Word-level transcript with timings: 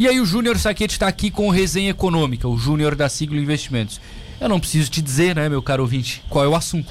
E 0.00 0.08
aí 0.08 0.18
o 0.18 0.24
Júnior 0.24 0.58
Saquete 0.58 0.94
está 0.94 1.06
aqui 1.06 1.30
com 1.30 1.46
o 1.46 1.50
Resenha 1.50 1.90
Econômica, 1.90 2.48
o 2.48 2.56
Júnior 2.56 2.94
da 2.94 3.06
Siglo 3.06 3.38
Investimentos. 3.38 4.00
Eu 4.40 4.48
não 4.48 4.58
preciso 4.58 4.90
te 4.90 5.02
dizer, 5.02 5.36
né, 5.36 5.46
meu 5.46 5.60
caro 5.60 5.82
ouvinte, 5.82 6.22
qual 6.26 6.42
é 6.42 6.48
o 6.48 6.54
assunto. 6.56 6.90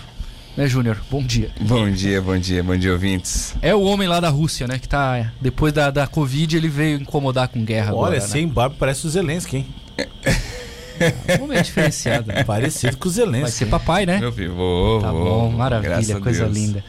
Né, 0.56 0.68
Júnior? 0.68 0.96
Bom 1.10 1.24
dia. 1.24 1.50
Bom 1.60 1.90
dia, 1.90 2.22
bom 2.22 2.38
dia, 2.38 2.62
bom 2.62 2.78
dia, 2.78 2.92
ouvintes. 2.92 3.56
É 3.64 3.74
o 3.74 3.82
homem 3.82 4.08
lá 4.08 4.20
da 4.20 4.30
Rússia, 4.30 4.68
né, 4.68 4.78
que 4.78 4.88
tá... 4.88 5.32
Depois 5.42 5.74
da, 5.74 5.90
da 5.90 6.06
Covid, 6.06 6.56
ele 6.56 6.70
veio 6.70 7.02
incomodar 7.02 7.48
com 7.48 7.66
guerra 7.66 7.96
Olha, 7.96 8.18
agora, 8.18 8.22
sem 8.22 8.46
né? 8.46 8.54
barba 8.54 8.76
parece 8.78 9.08
o 9.08 9.10
Zelensky, 9.10 9.58
hein? 9.58 9.68
O 11.40 11.46
homem 11.46 11.58
é 11.58 11.64
diferenciado. 11.64 12.28
né? 12.28 12.44
Parecido 12.44 12.96
com 12.96 13.08
o 13.08 13.12
Zelensky. 13.12 13.42
Vai 13.42 13.52
ser 13.52 13.66
papai, 13.66 14.06
né? 14.06 14.20
Meu 14.20 14.32
filho, 14.32 14.54
vou, 14.54 15.02
Tá 15.02 15.12
vou, 15.12 15.50
bom, 15.50 15.58
maravilha, 15.58 16.20
coisa 16.20 16.46
linda. 16.46 16.84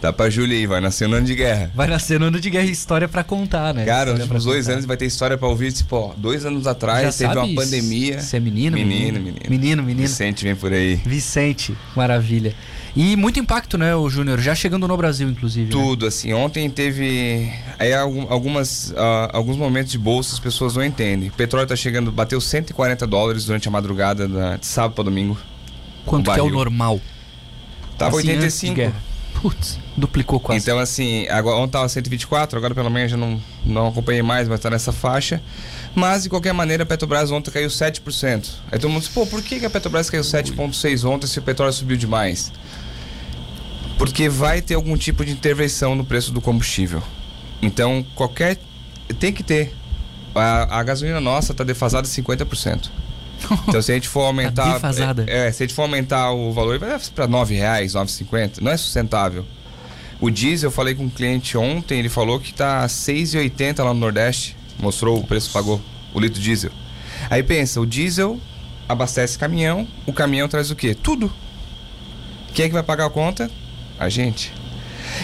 Tá 0.00 0.12
pra 0.12 0.30
Júlia 0.30 0.56
aí, 0.56 0.64
vai 0.64 0.80
nascer 0.80 1.08
no 1.08 1.16
ano 1.16 1.26
de 1.26 1.34
guerra. 1.34 1.72
Vai 1.74 1.88
nascer 1.88 2.20
no 2.20 2.26
ano 2.26 2.38
de 2.38 2.48
guerra 2.50 2.66
e 2.66 2.70
história 2.70 3.08
pra 3.08 3.24
contar, 3.24 3.74
né? 3.74 3.84
Cara, 3.84 4.10
nos 4.12 4.18
pra 4.18 4.22
últimos 4.26 4.44
dois 4.44 4.64
contar. 4.66 4.72
anos 4.74 4.84
vai 4.86 4.96
ter 4.96 5.06
história 5.06 5.36
pra 5.36 5.48
ouvir. 5.48 5.72
Tipo, 5.72 5.96
ó, 5.96 6.12
dois 6.16 6.46
anos 6.46 6.68
atrás 6.68 7.16
Já 7.16 7.26
teve 7.26 7.38
uma 7.40 7.54
pandemia. 7.62 8.20
Se 8.20 8.36
é 8.36 8.40
menino, 8.40 8.76
Menino, 8.76 8.94
menino. 9.18 9.20
menino. 9.24 9.40
Menino, 9.50 9.82
menino. 9.82 10.06
Vicente 10.08 10.44
vem 10.44 10.54
por 10.54 10.72
aí. 10.72 10.96
Vicente, 11.04 11.76
maravilha. 11.96 12.54
E 12.94 13.16
muito 13.16 13.40
impacto, 13.40 13.76
né, 13.76 13.94
o 13.96 14.08
Júnior? 14.08 14.40
Já 14.40 14.54
chegando 14.54 14.86
no 14.86 14.96
Brasil, 14.96 15.28
inclusive. 15.28 15.64
né? 15.66 15.70
Tudo, 15.72 16.06
assim. 16.06 16.32
Ontem 16.32 16.70
teve. 16.70 17.50
Aí 17.76 17.92
algum- 17.92 18.26
algumas, 18.32 18.94
ah, 18.96 19.30
alguns 19.32 19.56
momentos 19.56 19.90
de 19.90 19.98
bolsa 19.98 20.32
as 20.32 20.38
pessoas 20.38 20.76
não 20.76 20.84
entendem. 20.84 21.28
O 21.28 21.32
petróleo 21.32 21.66
tá 21.66 21.74
chegando, 21.74 22.12
bateu 22.12 22.40
140 22.40 23.04
dólares 23.04 23.44
durante 23.46 23.66
a 23.66 23.70
madrugada 23.70 24.28
da- 24.28 24.56
de 24.58 24.66
sábado 24.66 24.94
para 24.94 25.04
domingo. 25.04 25.36
Quanto 26.06 26.30
o 26.30 26.34
que 26.34 26.38
é 26.38 26.42
o 26.42 26.50
normal? 26.50 27.00
Tava 27.98 28.16
Assim, 28.16 28.30
antes 28.30 28.60
de 28.60 28.66
85. 28.68 29.07
Putz, 29.40 29.78
duplicou 29.96 30.40
quase. 30.40 30.62
Então, 30.62 30.80
assim, 30.80 31.28
agora, 31.28 31.58
ontem 31.58 31.70
tava 31.70 31.88
124, 31.88 32.58
agora 32.58 32.74
pela 32.74 32.90
manhã 32.90 33.06
já 33.06 33.16
não, 33.16 33.40
não 33.64 33.86
acompanhei 33.86 34.20
mais, 34.20 34.48
mas 34.48 34.58
tá 34.58 34.68
nessa 34.68 34.90
faixa. 34.92 35.40
Mas, 35.94 36.24
de 36.24 36.28
qualquer 36.28 36.52
maneira, 36.52 36.82
a 36.82 36.86
Petrobras 36.86 37.30
ontem 37.30 37.52
caiu 37.52 37.68
7%. 37.68 38.48
Aí 38.70 38.80
todo 38.80 38.90
mundo 38.90 39.02
disse, 39.02 39.14
pô, 39.14 39.24
por 39.26 39.40
que 39.40 39.60
que 39.60 39.66
a 39.66 39.70
Petrobras 39.70 40.10
caiu 40.10 40.24
7,6% 40.24 41.08
ontem 41.08 41.28
se 41.28 41.38
o 41.38 41.42
petróleo 41.42 41.72
subiu 41.72 41.96
demais? 41.96 42.52
Porque 43.96 44.28
vai 44.28 44.60
ter 44.60 44.74
algum 44.74 44.96
tipo 44.96 45.24
de 45.24 45.30
intervenção 45.30 45.94
no 45.94 46.04
preço 46.04 46.32
do 46.32 46.40
combustível. 46.40 47.00
Então, 47.62 48.04
qualquer. 48.16 48.58
Tem 49.20 49.32
que 49.32 49.44
ter. 49.44 49.72
A, 50.34 50.80
a 50.80 50.82
gasolina 50.82 51.20
nossa 51.20 51.54
tá 51.54 51.62
defasada 51.62 52.08
50%. 52.08 52.90
Então, 53.68 53.80
se 53.82 53.92
a 53.92 53.94
gente 53.94 54.08
for 54.08 54.22
aumentar. 54.22 54.74
defasada. 54.74 55.24
É, 55.28 55.50
se 55.52 55.62
a 55.62 55.66
gente 55.66 55.74
for 55.74 55.82
aumentar 55.82 56.32
o 56.32 56.52
valor, 56.52 56.78
vai 56.78 56.98
para 57.14 57.24
R$ 57.26 57.30
9,00, 57.32 57.48
R$ 57.48 57.86
9,50. 57.86 58.60
Não 58.60 58.70
é 58.72 58.76
sustentável. 58.76 59.44
O 60.20 60.30
diesel, 60.30 60.68
eu 60.68 60.72
falei 60.72 60.94
com 60.94 61.04
um 61.04 61.08
cliente 61.08 61.56
ontem, 61.56 61.98
ele 62.00 62.08
falou 62.08 62.40
que 62.40 62.52
tá 62.52 62.84
6,80 62.86 63.84
lá 63.84 63.94
no 63.94 64.00
Nordeste. 64.00 64.56
Mostrou 64.78 65.18
o 65.20 65.24
preço, 65.24 65.50
pagou 65.52 65.80
o 66.12 66.20
litro 66.20 66.40
diesel. 66.40 66.70
Aí 67.30 67.42
pensa, 67.42 67.80
o 67.80 67.86
diesel 67.86 68.38
abastece 68.88 69.38
caminhão, 69.38 69.86
o 70.06 70.12
caminhão 70.12 70.48
traz 70.48 70.70
o 70.70 70.76
quê? 70.76 70.94
Tudo. 70.94 71.32
Quem 72.54 72.64
é 72.64 72.68
que 72.68 72.74
vai 72.74 72.82
pagar 72.82 73.06
a 73.06 73.10
conta? 73.10 73.50
A 73.98 74.08
gente. 74.08 74.52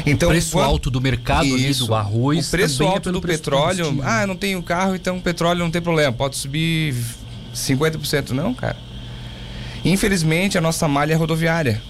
Então, 0.07 0.29
preço 0.29 0.53
quando- 0.53 0.65
alto 0.67 0.91
do 0.91 1.01
mercado 1.01 1.41
ali, 1.41 1.69
Isso. 1.71 1.87
do 1.87 1.95
arroz. 1.95 2.49
O 2.49 2.51
preço 2.51 2.83
é 2.83 2.87
alto 2.87 3.03
pelo 3.03 3.19
do 3.19 3.21
preço 3.21 3.39
petróleo. 3.43 4.01
ah, 4.03 4.27
não 4.27 4.37
tenho 4.37 4.63
carro, 4.63 4.95
então 4.95 5.17
o 5.19 5.21
petróleo 5.21 5.59
não 5.61 5.71
tem 5.71 5.81
problema. 5.83 6.13
Pode 6.13 6.37
subir 6.37 6.95
50%. 7.55 8.31
Não, 8.31 8.53
cara. 8.53 8.77
Infelizmente, 9.85 10.57
a 10.57 10.61
nossa 10.61 10.89
malha 10.89 11.13
é 11.13 11.17
rodoviária. 11.17 11.81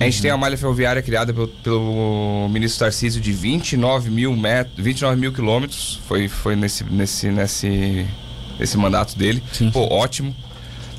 A 0.00 0.04
gente 0.04 0.22
tem 0.22 0.30
a 0.30 0.36
malha 0.36 0.56
ferroviária 0.56 1.02
criada 1.02 1.34
pelo, 1.34 1.48
pelo 1.48 2.48
ministro 2.50 2.80
Tarcísio 2.80 3.20
de 3.20 3.32
29 3.32 4.10
mil 4.10 4.36
metros, 4.36 4.74
29 4.76 5.20
mil 5.20 5.32
quilômetros. 5.32 6.00
Foi, 6.06 6.28
foi 6.28 6.54
nesse, 6.54 6.84
nesse, 6.84 7.28
nesse, 7.28 8.06
nesse 8.60 8.76
mandato 8.76 9.18
dele. 9.18 9.42
Sim. 9.52 9.70
Pô, 9.72 9.92
ótimo. 9.92 10.34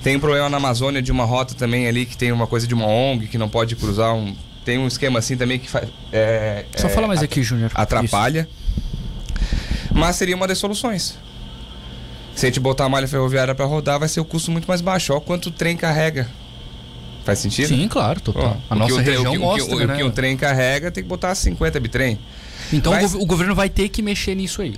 Tem 0.03 0.17
um 0.17 0.19
problema 0.19 0.49
na 0.49 0.57
Amazônia 0.57 1.01
de 1.01 1.11
uma 1.11 1.23
rota 1.23 1.53
também 1.53 1.87
ali 1.87 2.05
que 2.05 2.17
tem 2.17 2.31
uma 2.31 2.45
coisa 2.45 2.67
de 2.67 2.73
uma 2.73 2.85
ONG 2.87 3.27
que 3.27 3.37
não 3.37 3.47
pode 3.47 3.75
cruzar 3.75 4.13
um. 4.13 4.35
Tem 4.65 4.77
um 4.77 4.87
esquema 4.87 5.19
assim 5.19 5.37
também 5.37 5.59
que 5.59 5.69
faz. 5.69 5.87
É, 6.11 6.65
Só 6.75 6.87
é, 6.87 6.89
fala 6.89 7.07
mais 7.07 7.23
aqui, 7.23 7.41
Júnior. 7.41 7.71
atrapalha. 7.73 8.49
Mas 9.93 10.17
seria 10.17 10.35
uma 10.35 10.47
das 10.47 10.57
soluções. 10.57 11.17
Se 12.39 12.45
a 12.45 12.49
gente 12.49 12.59
botar 12.59 12.85
a 12.85 12.89
malha 12.89 13.07
ferroviária 13.07 13.53
para 13.53 13.65
rodar, 13.65 13.99
vai 13.99 14.07
ser 14.07 14.19
o 14.21 14.25
custo 14.25 14.49
muito 14.49 14.65
mais 14.65 14.79
baixo. 14.79 15.11
Olha 15.11 15.21
quanto 15.21 15.47
o 15.47 15.51
trem 15.51 15.75
carrega. 15.75 16.29
Faz 17.25 17.39
sentido? 17.39 17.67
Sim, 17.67 17.87
claro, 17.89 18.21
total. 18.21 18.57
a 18.69 18.73
o 18.75 18.77
que 18.77 18.79
nossa 18.79 18.93
o 18.93 19.03
trem- 19.03 19.05
região 19.15 19.31
o 19.31 19.35
que, 19.35 19.39
mostra, 19.39 19.75
o 19.75 19.77
que, 19.79 19.85
né? 19.85 19.93
o 19.93 19.97
que 19.97 20.03
um 20.03 20.11
trem 20.11 20.37
carrega 20.37 20.89
tem 20.89 21.03
que 21.03 21.09
botar 21.09 21.35
50 21.35 21.79
bitrem. 21.81 22.17
Então 22.71 22.93
o, 22.93 22.99
gov- 22.99 23.15
o 23.21 23.25
governo 23.25 23.53
vai 23.53 23.69
ter 23.69 23.89
que 23.89 24.01
mexer 24.01 24.35
nisso 24.35 24.61
aí. 24.61 24.73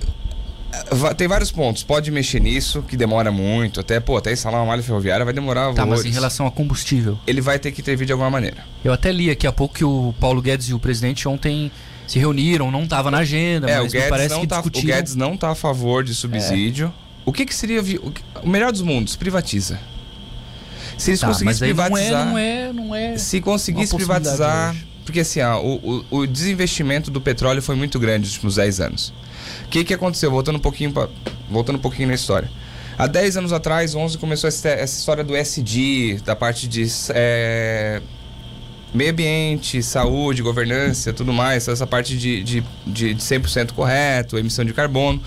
Va- 0.90 1.14
Tem 1.14 1.28
vários 1.28 1.52
pontos. 1.52 1.84
Pode 1.84 2.10
mexer 2.10 2.40
nisso, 2.40 2.82
que 2.82 2.96
demora 2.96 3.30
muito. 3.30 3.78
Até, 3.78 4.00
pô, 4.00 4.16
até 4.16 4.32
instalar 4.32 4.58
uma 4.60 4.66
malha 4.66 4.82
ferroviária 4.82 5.24
vai 5.24 5.32
demorar 5.32 5.72
Tá, 5.72 5.86
mas 5.86 6.04
em 6.04 6.10
relação 6.10 6.46
a 6.46 6.50
combustível. 6.50 7.16
Ele 7.28 7.40
vai 7.40 7.58
ter 7.60 7.70
que 7.70 7.80
intervir 7.80 8.06
de 8.06 8.12
alguma 8.12 8.28
maneira. 8.30 8.56
Eu 8.82 8.92
até 8.92 9.12
li 9.12 9.30
aqui 9.30 9.46
há 9.46 9.52
pouco 9.52 9.74
que 9.74 9.84
o 9.84 10.12
Paulo 10.18 10.42
Guedes 10.42 10.68
e 10.70 10.74
o 10.74 10.80
presidente 10.80 11.28
ontem 11.28 11.70
se 12.08 12.18
reuniram, 12.18 12.70
não 12.72 12.86
tava 12.88 13.08
na 13.10 13.18
agenda, 13.18 13.70
É, 13.70 13.78
o 13.80 13.84
mas 13.84 13.92
me 13.92 13.98
Guedes, 14.00 14.10
parece 14.10 14.34
não 14.34 14.40
que 14.40 14.46
tá, 14.48 14.58
o 14.58 14.62
discutiram. 14.62 14.96
Guedes 14.96 15.14
não 15.14 15.36
tá 15.36 15.50
a 15.50 15.54
favor 15.54 16.02
de 16.02 16.12
subsídio. 16.14 16.92
O 17.24 17.32
que 17.32 17.46
que 17.46 17.54
seria 17.54 17.80
o, 17.80 18.48
melhor 18.48 18.72
dos 18.72 18.82
mundos? 18.82 19.16
Privatiza. 19.16 19.78
Se 20.98 21.10
eles 21.10 21.20
Tá, 21.20 21.28
conseguissem 21.28 21.68
privatizar, 21.68 22.26
não 22.26 22.38
é, 22.38 22.72
não 22.72 22.72
é, 22.72 22.72
não 22.72 22.94
é. 22.94 23.18
se 23.18 23.40
conseguisse 23.40 23.94
privatizar, 23.94 24.76
porque 25.04 25.20
assim, 25.20 25.40
ó, 25.40 25.60
o, 25.60 26.04
o, 26.10 26.18
o 26.18 26.26
desinvestimento 26.26 27.10
do 27.10 27.20
petróleo 27.20 27.62
foi 27.62 27.74
muito 27.74 27.98
grande 27.98 28.26
nos 28.26 28.34
últimos 28.34 28.56
10 28.56 28.80
anos. 28.80 29.12
O 29.64 29.68
que 29.68 29.84
que 29.84 29.94
aconteceu? 29.94 30.30
Voltando 30.30 30.56
um 30.56 30.60
pouquinho 30.60 30.92
pra, 30.92 31.08
voltando 31.50 31.76
um 31.76 31.80
pouquinho 31.80 32.08
na 32.08 32.14
história. 32.14 32.50
Há 32.98 33.06
10 33.06 33.38
anos 33.38 33.52
atrás, 33.52 33.94
11 33.94 34.18
começou 34.18 34.46
essa, 34.48 34.68
essa 34.68 34.98
história 34.98 35.24
do 35.24 35.34
SD, 35.34 36.20
da 36.24 36.36
parte 36.36 36.68
de 36.68 36.86
é, 37.10 38.02
meio 38.94 39.10
ambiente, 39.10 39.82
saúde, 39.82 40.42
governança, 40.42 41.12
tudo 41.12 41.32
mais, 41.32 41.66
essa 41.66 41.86
parte 41.86 42.16
de, 42.16 42.42
de, 42.42 42.64
de, 42.86 43.14
de 43.14 43.22
100% 43.22 43.72
correto, 43.72 44.38
emissão 44.38 44.64
de 44.64 44.72
carbono, 44.74 45.20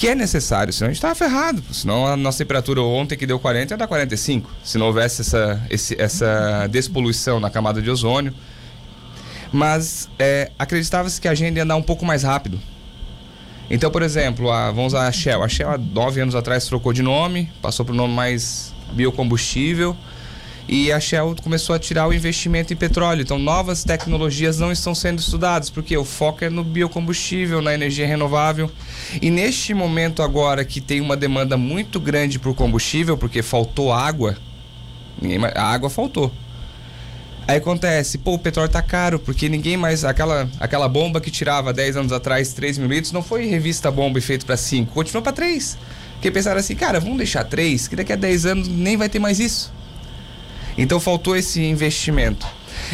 que 0.00 0.08
é 0.08 0.14
necessário, 0.14 0.72
senão 0.72 0.88
a 0.88 0.92
gente 0.94 1.02
tava 1.02 1.14
ferrado, 1.14 1.62
senão 1.70 2.06
a 2.06 2.16
nossa 2.16 2.38
temperatura 2.38 2.80
ontem 2.80 3.18
que 3.18 3.26
deu 3.26 3.38
40 3.38 3.74
ia 3.74 3.76
dar 3.76 3.86
45, 3.86 4.50
se 4.64 4.78
não 4.78 4.86
houvesse 4.86 5.20
essa, 5.20 5.62
esse, 5.68 5.94
essa 6.00 6.66
despoluição 6.68 7.38
na 7.38 7.50
camada 7.50 7.82
de 7.82 7.90
ozônio. 7.90 8.32
Mas 9.52 10.08
é, 10.18 10.52
acreditava-se 10.58 11.20
que 11.20 11.28
a 11.28 11.32
agenda 11.32 11.58
ia 11.58 11.64
andar 11.64 11.76
um 11.76 11.82
pouco 11.82 12.06
mais 12.06 12.22
rápido. 12.22 12.58
Então, 13.68 13.90
por 13.90 14.00
exemplo, 14.00 14.50
a, 14.50 14.70
vamos 14.70 14.94
usar 14.94 15.06
a 15.06 15.12
Shell. 15.12 15.42
A 15.42 15.48
Shell 15.50 15.68
há 15.68 15.76
nove 15.76 16.18
anos 16.18 16.34
atrás 16.34 16.64
trocou 16.64 16.94
de 16.94 17.02
nome, 17.02 17.52
passou 17.60 17.84
para 17.84 17.92
o 17.92 17.96
nome 17.96 18.14
mais 18.14 18.72
biocombustível. 18.94 19.94
E 20.72 20.92
a 20.92 21.00
Shell 21.00 21.34
começou 21.42 21.74
a 21.74 21.80
tirar 21.80 22.06
o 22.06 22.14
investimento 22.14 22.72
em 22.72 22.76
petróleo. 22.76 23.22
Então, 23.22 23.40
novas 23.40 23.82
tecnologias 23.82 24.60
não 24.60 24.70
estão 24.70 24.94
sendo 24.94 25.18
estudadas, 25.18 25.68
porque 25.68 25.96
o 25.96 26.04
foco 26.04 26.44
é 26.44 26.48
no 26.48 26.62
biocombustível, 26.62 27.60
na 27.60 27.74
energia 27.74 28.06
renovável. 28.06 28.70
E 29.20 29.30
neste 29.30 29.74
momento 29.74 30.22
agora 30.22 30.64
que 30.64 30.80
tem 30.80 31.00
uma 31.00 31.16
demanda 31.16 31.56
muito 31.56 31.98
grande 31.98 32.38
por 32.38 32.54
combustível, 32.54 33.18
porque 33.18 33.42
faltou 33.42 33.92
água, 33.92 34.36
ninguém 35.20 35.40
a 35.56 35.64
água 35.64 35.90
faltou. 35.90 36.32
Aí 37.48 37.56
acontece, 37.56 38.18
pô, 38.18 38.34
o 38.34 38.38
petróleo 38.38 38.70
tá 38.70 38.80
caro, 38.80 39.18
porque 39.18 39.48
ninguém 39.48 39.76
mais. 39.76 40.04
Aquela, 40.04 40.48
aquela 40.60 40.88
bomba 40.88 41.20
que 41.20 41.32
tirava 41.32 41.72
10 41.72 41.96
anos 41.96 42.12
atrás 42.12 42.52
3 42.52 42.78
mil 42.78 42.88
litros 42.88 43.10
não 43.10 43.24
foi 43.24 43.44
revista 43.46 43.90
bomba 43.90 44.20
e 44.20 44.22
feito 44.22 44.46
para 44.46 44.56
5, 44.56 44.92
continuou 44.92 45.24
para 45.24 45.32
3. 45.32 45.76
Porque 46.12 46.30
pensaram 46.30 46.60
assim, 46.60 46.76
cara, 46.76 47.00
vamos 47.00 47.16
deixar 47.16 47.42
3, 47.42 47.88
que 47.88 47.96
daqui 47.96 48.12
a 48.12 48.16
10 48.16 48.46
anos 48.46 48.68
nem 48.68 48.96
vai 48.96 49.08
ter 49.08 49.18
mais 49.18 49.40
isso. 49.40 49.79
Então 50.76 50.98
faltou 51.00 51.36
esse 51.36 51.62
investimento. 51.62 52.46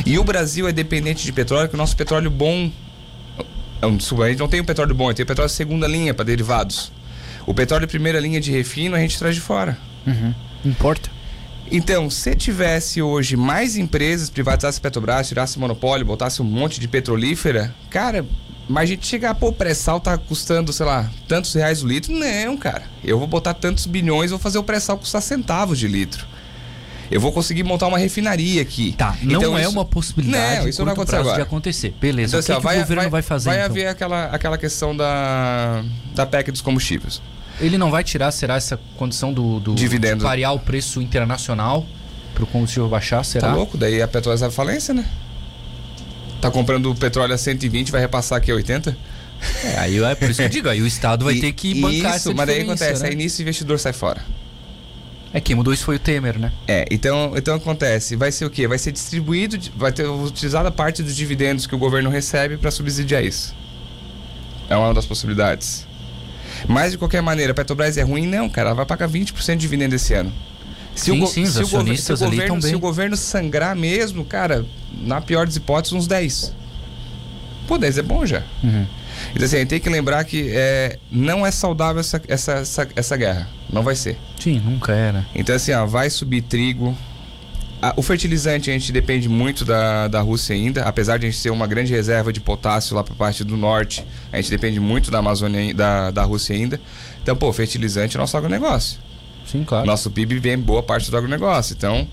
E 0.04 0.18
o 0.18 0.24
Brasil 0.24 0.68
é 0.68 0.72
dependente 0.72 1.24
de 1.24 1.32
petróleo, 1.32 1.68
que 1.68 1.74
o 1.74 1.78
nosso 1.78 1.96
petróleo 1.96 2.30
bom. 2.30 2.70
Desculpa, 3.96 4.24
a 4.24 4.28
gente 4.28 4.38
não 4.38 4.48
tem 4.48 4.60
o 4.60 4.64
petróleo 4.64 4.94
bom, 4.94 5.12
tem 5.12 5.22
o 5.22 5.26
petróleo 5.26 5.48
segunda 5.48 5.86
linha 5.86 6.12
para 6.12 6.24
derivados. 6.24 6.90
O 7.46 7.54
petróleo 7.54 7.86
primeira 7.86 8.18
linha 8.18 8.40
de 8.40 8.50
refino 8.50 8.96
a 8.96 8.98
gente 8.98 9.18
traz 9.18 9.34
de 9.34 9.40
fora. 9.40 9.78
Uhum. 10.06 10.34
Importa. 10.64 11.10
Então, 11.70 12.08
se 12.08 12.34
tivesse 12.34 13.02
hoje 13.02 13.36
mais 13.36 13.76
empresas, 13.76 14.30
privatizasse 14.30 14.80
Petrobras, 14.80 15.28
tirasse 15.28 15.56
o 15.56 15.60
monopólio, 15.60 16.06
botasse 16.06 16.40
um 16.40 16.44
monte 16.44 16.78
de 16.78 16.86
petrolífera, 16.86 17.74
cara, 17.90 18.24
mas 18.68 18.84
a 18.84 18.86
gente 18.86 19.06
chegar, 19.06 19.34
pô, 19.34 19.48
o 19.48 19.52
pré-sal 19.52 20.00
tá 20.00 20.16
custando, 20.16 20.72
sei 20.72 20.86
lá, 20.86 21.10
tantos 21.28 21.52
reais 21.54 21.82
o 21.82 21.88
litro. 21.88 22.12
Não, 22.12 22.56
cara. 22.56 22.84
Eu 23.04 23.18
vou 23.18 23.26
botar 23.26 23.54
tantos 23.54 23.86
bilhões, 23.86 24.30
vou 24.30 24.38
fazer 24.38 24.58
o 24.58 24.62
pré-sal 24.62 24.98
custar 24.98 25.22
centavos 25.22 25.78
de 25.78 25.88
litro. 25.88 26.26
Eu 27.10 27.20
vou 27.20 27.32
conseguir 27.32 27.62
montar 27.62 27.86
uma 27.86 27.98
refinaria 27.98 28.60
aqui. 28.62 28.92
Tá, 28.98 29.16
não 29.22 29.36
Então, 29.38 29.56
é 29.58 29.62
isso- 29.62 29.70
uma 29.70 29.84
possibilidade 29.84 30.60
Não, 30.60 30.68
isso 30.68 30.84
não 30.84 30.94
vai 30.94 31.04
prazo 31.06 31.20
agora. 31.22 31.36
de 31.36 31.42
acontecer. 31.42 31.94
Beleza, 32.00 32.30
Então, 32.30 32.40
o 32.40 32.42
que, 32.42 32.52
assim, 32.52 32.60
que 32.60 32.76
o 32.76 32.80
governo 32.80 33.10
vai, 33.10 33.22
fazer 33.22 33.48
Vai 33.50 33.58
então? 33.58 33.70
haver 33.70 33.86
aquela, 33.88 34.24
aquela 34.26 34.58
questão 34.58 34.96
da, 34.96 35.84
da 36.14 36.26
PEC 36.26 36.50
dos 36.50 36.60
combustíveis. 36.60 37.20
Ele 37.60 37.78
não 37.78 37.90
vai 37.90 38.02
tirar, 38.04 38.30
será, 38.32 38.56
essa 38.56 38.78
condição 38.96 39.32
do, 39.32 39.60
do 39.60 39.74
Dividendo. 39.74 40.22
variar 40.24 40.52
o 40.54 40.58
preço 40.58 41.00
internacional 41.00 41.86
para 42.34 42.44
o 42.44 42.46
combustível 42.46 42.88
baixar, 42.88 43.24
será? 43.24 43.48
Tá 43.48 43.54
louco? 43.54 43.78
Daí 43.78 44.02
a 44.02 44.08
Petrobras 44.08 44.40
vai 44.40 44.50
falência, 44.50 44.92
né? 44.92 45.06
Tá 46.40 46.50
comprando 46.50 46.94
petróleo 46.94 47.34
a 47.34 47.38
120, 47.38 47.90
vai 47.90 48.00
repassar 48.00 48.38
aqui 48.38 48.50
a 48.50 48.54
80? 48.54 48.96
É, 49.64 49.78
aí 49.78 50.02
é 50.02 50.14
por 50.14 50.28
isso 50.30 50.38
que 50.40 50.44
eu 50.44 50.48
digo, 50.50 50.68
aí 50.68 50.82
o 50.82 50.86
Estado 50.86 51.24
vai 51.24 51.34
E- 51.36 51.40
ter 51.40 51.52
que 51.52 51.74
bancar 51.80 51.96
isso, 51.96 52.28
essa 52.28 52.34
mas 52.34 52.46
daí 52.46 52.60
acontece, 52.62 53.02
né? 53.02 53.08
aí 53.08 53.14
nisso 53.14 53.38
o 53.38 53.42
investidor 53.42 53.78
sai 53.78 53.92
fora. 53.92 54.22
É, 55.32 55.40
quem 55.40 55.54
mudou 55.56 55.72
isso 55.74 55.84
foi 55.84 55.96
o 55.96 55.98
Temer, 55.98 56.38
né? 56.38 56.52
É, 56.66 56.86
então, 56.90 57.32
então 57.36 57.56
acontece, 57.56 58.16
vai 58.16 58.32
ser 58.32 58.44
o 58.44 58.50
quê? 58.50 58.66
Vai 58.66 58.78
ser 58.78 58.92
distribuído, 58.92 59.58
vai 59.76 59.92
ter 59.92 60.06
utilizada 60.06 60.70
parte 60.70 61.02
dos 61.02 61.14
dividendos 61.14 61.66
que 61.66 61.74
o 61.74 61.78
governo 61.78 62.08
recebe 62.08 62.56
para 62.56 62.70
subsidiar 62.70 63.24
isso. 63.24 63.54
É 64.68 64.76
uma 64.76 64.94
das 64.94 65.04
possibilidades. 65.04 65.86
Mas 66.68 66.92
de 66.92 66.98
qualquer 66.98 67.22
maneira, 67.22 67.52
a 67.52 67.54
Petrobras 67.54 67.96
é 67.96 68.02
ruim? 68.02 68.26
Não, 68.26 68.48
cara, 68.48 68.68
ela 68.70 68.76
vai 68.76 68.86
pagar 68.86 69.08
20% 69.08 69.52
de 69.52 69.56
dividendo 69.56 69.94
esse 69.94 70.14
ano. 70.14 70.32
Se 70.94 71.10
Sim, 71.10 71.20
go- 71.20 71.26
sim, 71.26 71.44
se 71.44 71.62
o 71.62 71.66
se 71.66 71.74
o 71.74 71.78
governo, 72.16 72.62
se 72.62 72.74
o 72.74 72.78
governo 72.80 73.16
sangrar 73.16 73.76
mesmo, 73.76 74.24
cara, 74.24 74.64
na 75.02 75.20
pior 75.20 75.44
das 75.44 75.56
hipóteses, 75.56 75.92
uns 75.92 76.06
10. 76.06 76.54
Pô, 77.68 77.76
10 77.76 77.98
é 77.98 78.02
bom 78.02 78.24
já. 78.24 78.42
Uhum. 78.64 78.86
Então 79.34 79.44
assim, 79.44 79.56
a 79.56 79.58
gente 79.58 79.68
tem 79.68 79.80
que 79.80 79.90
lembrar 79.90 80.24
que 80.24 80.50
é, 80.54 80.98
não 81.10 81.44
é 81.44 81.50
saudável 81.50 82.00
essa, 82.00 82.20
essa, 82.28 82.52
essa, 82.52 82.88
essa 82.96 83.16
guerra. 83.16 83.48
Não 83.70 83.82
vai 83.82 83.94
ser. 83.94 84.16
Sim, 84.46 84.60
nunca 84.64 84.92
era. 84.92 85.26
Então, 85.34 85.56
assim, 85.56 85.72
ó, 85.72 85.84
vai 85.86 86.08
subir 86.08 86.40
trigo. 86.42 86.96
O 87.96 88.02
fertilizante 88.02 88.70
a 88.70 88.72
gente 88.72 88.92
depende 88.92 89.28
muito 89.28 89.64
da, 89.64 90.06
da 90.06 90.20
Rússia 90.20 90.54
ainda, 90.54 90.82
apesar 90.84 91.18
de 91.18 91.26
a 91.26 91.30
gente 91.30 91.42
ter 91.42 91.50
uma 91.50 91.66
grande 91.66 91.92
reserva 91.92 92.32
de 92.32 92.40
potássio 92.40 92.94
lá 92.94 93.02
para 93.02 93.14
parte 93.16 93.42
do 93.42 93.56
norte, 93.56 94.04
a 94.32 94.36
gente 94.36 94.48
depende 94.50 94.78
muito 94.78 95.10
da 95.10 95.18
Amazônia, 95.18 95.74
da, 95.74 96.12
da 96.12 96.22
Rússia 96.22 96.54
ainda. 96.54 96.80
Então, 97.20 97.34
pô, 97.34 97.52
fertilizante 97.52 98.16
é 98.16 98.20
nosso 98.20 98.36
agronegócio. 98.36 99.00
Sim, 99.44 99.64
claro. 99.64 99.84
Nosso 99.84 100.10
PIB 100.12 100.38
vem 100.38 100.56
boa 100.58 100.82
parte 100.82 101.10
do 101.10 101.16
agronegócio. 101.16 101.74
Então, 101.76 102.06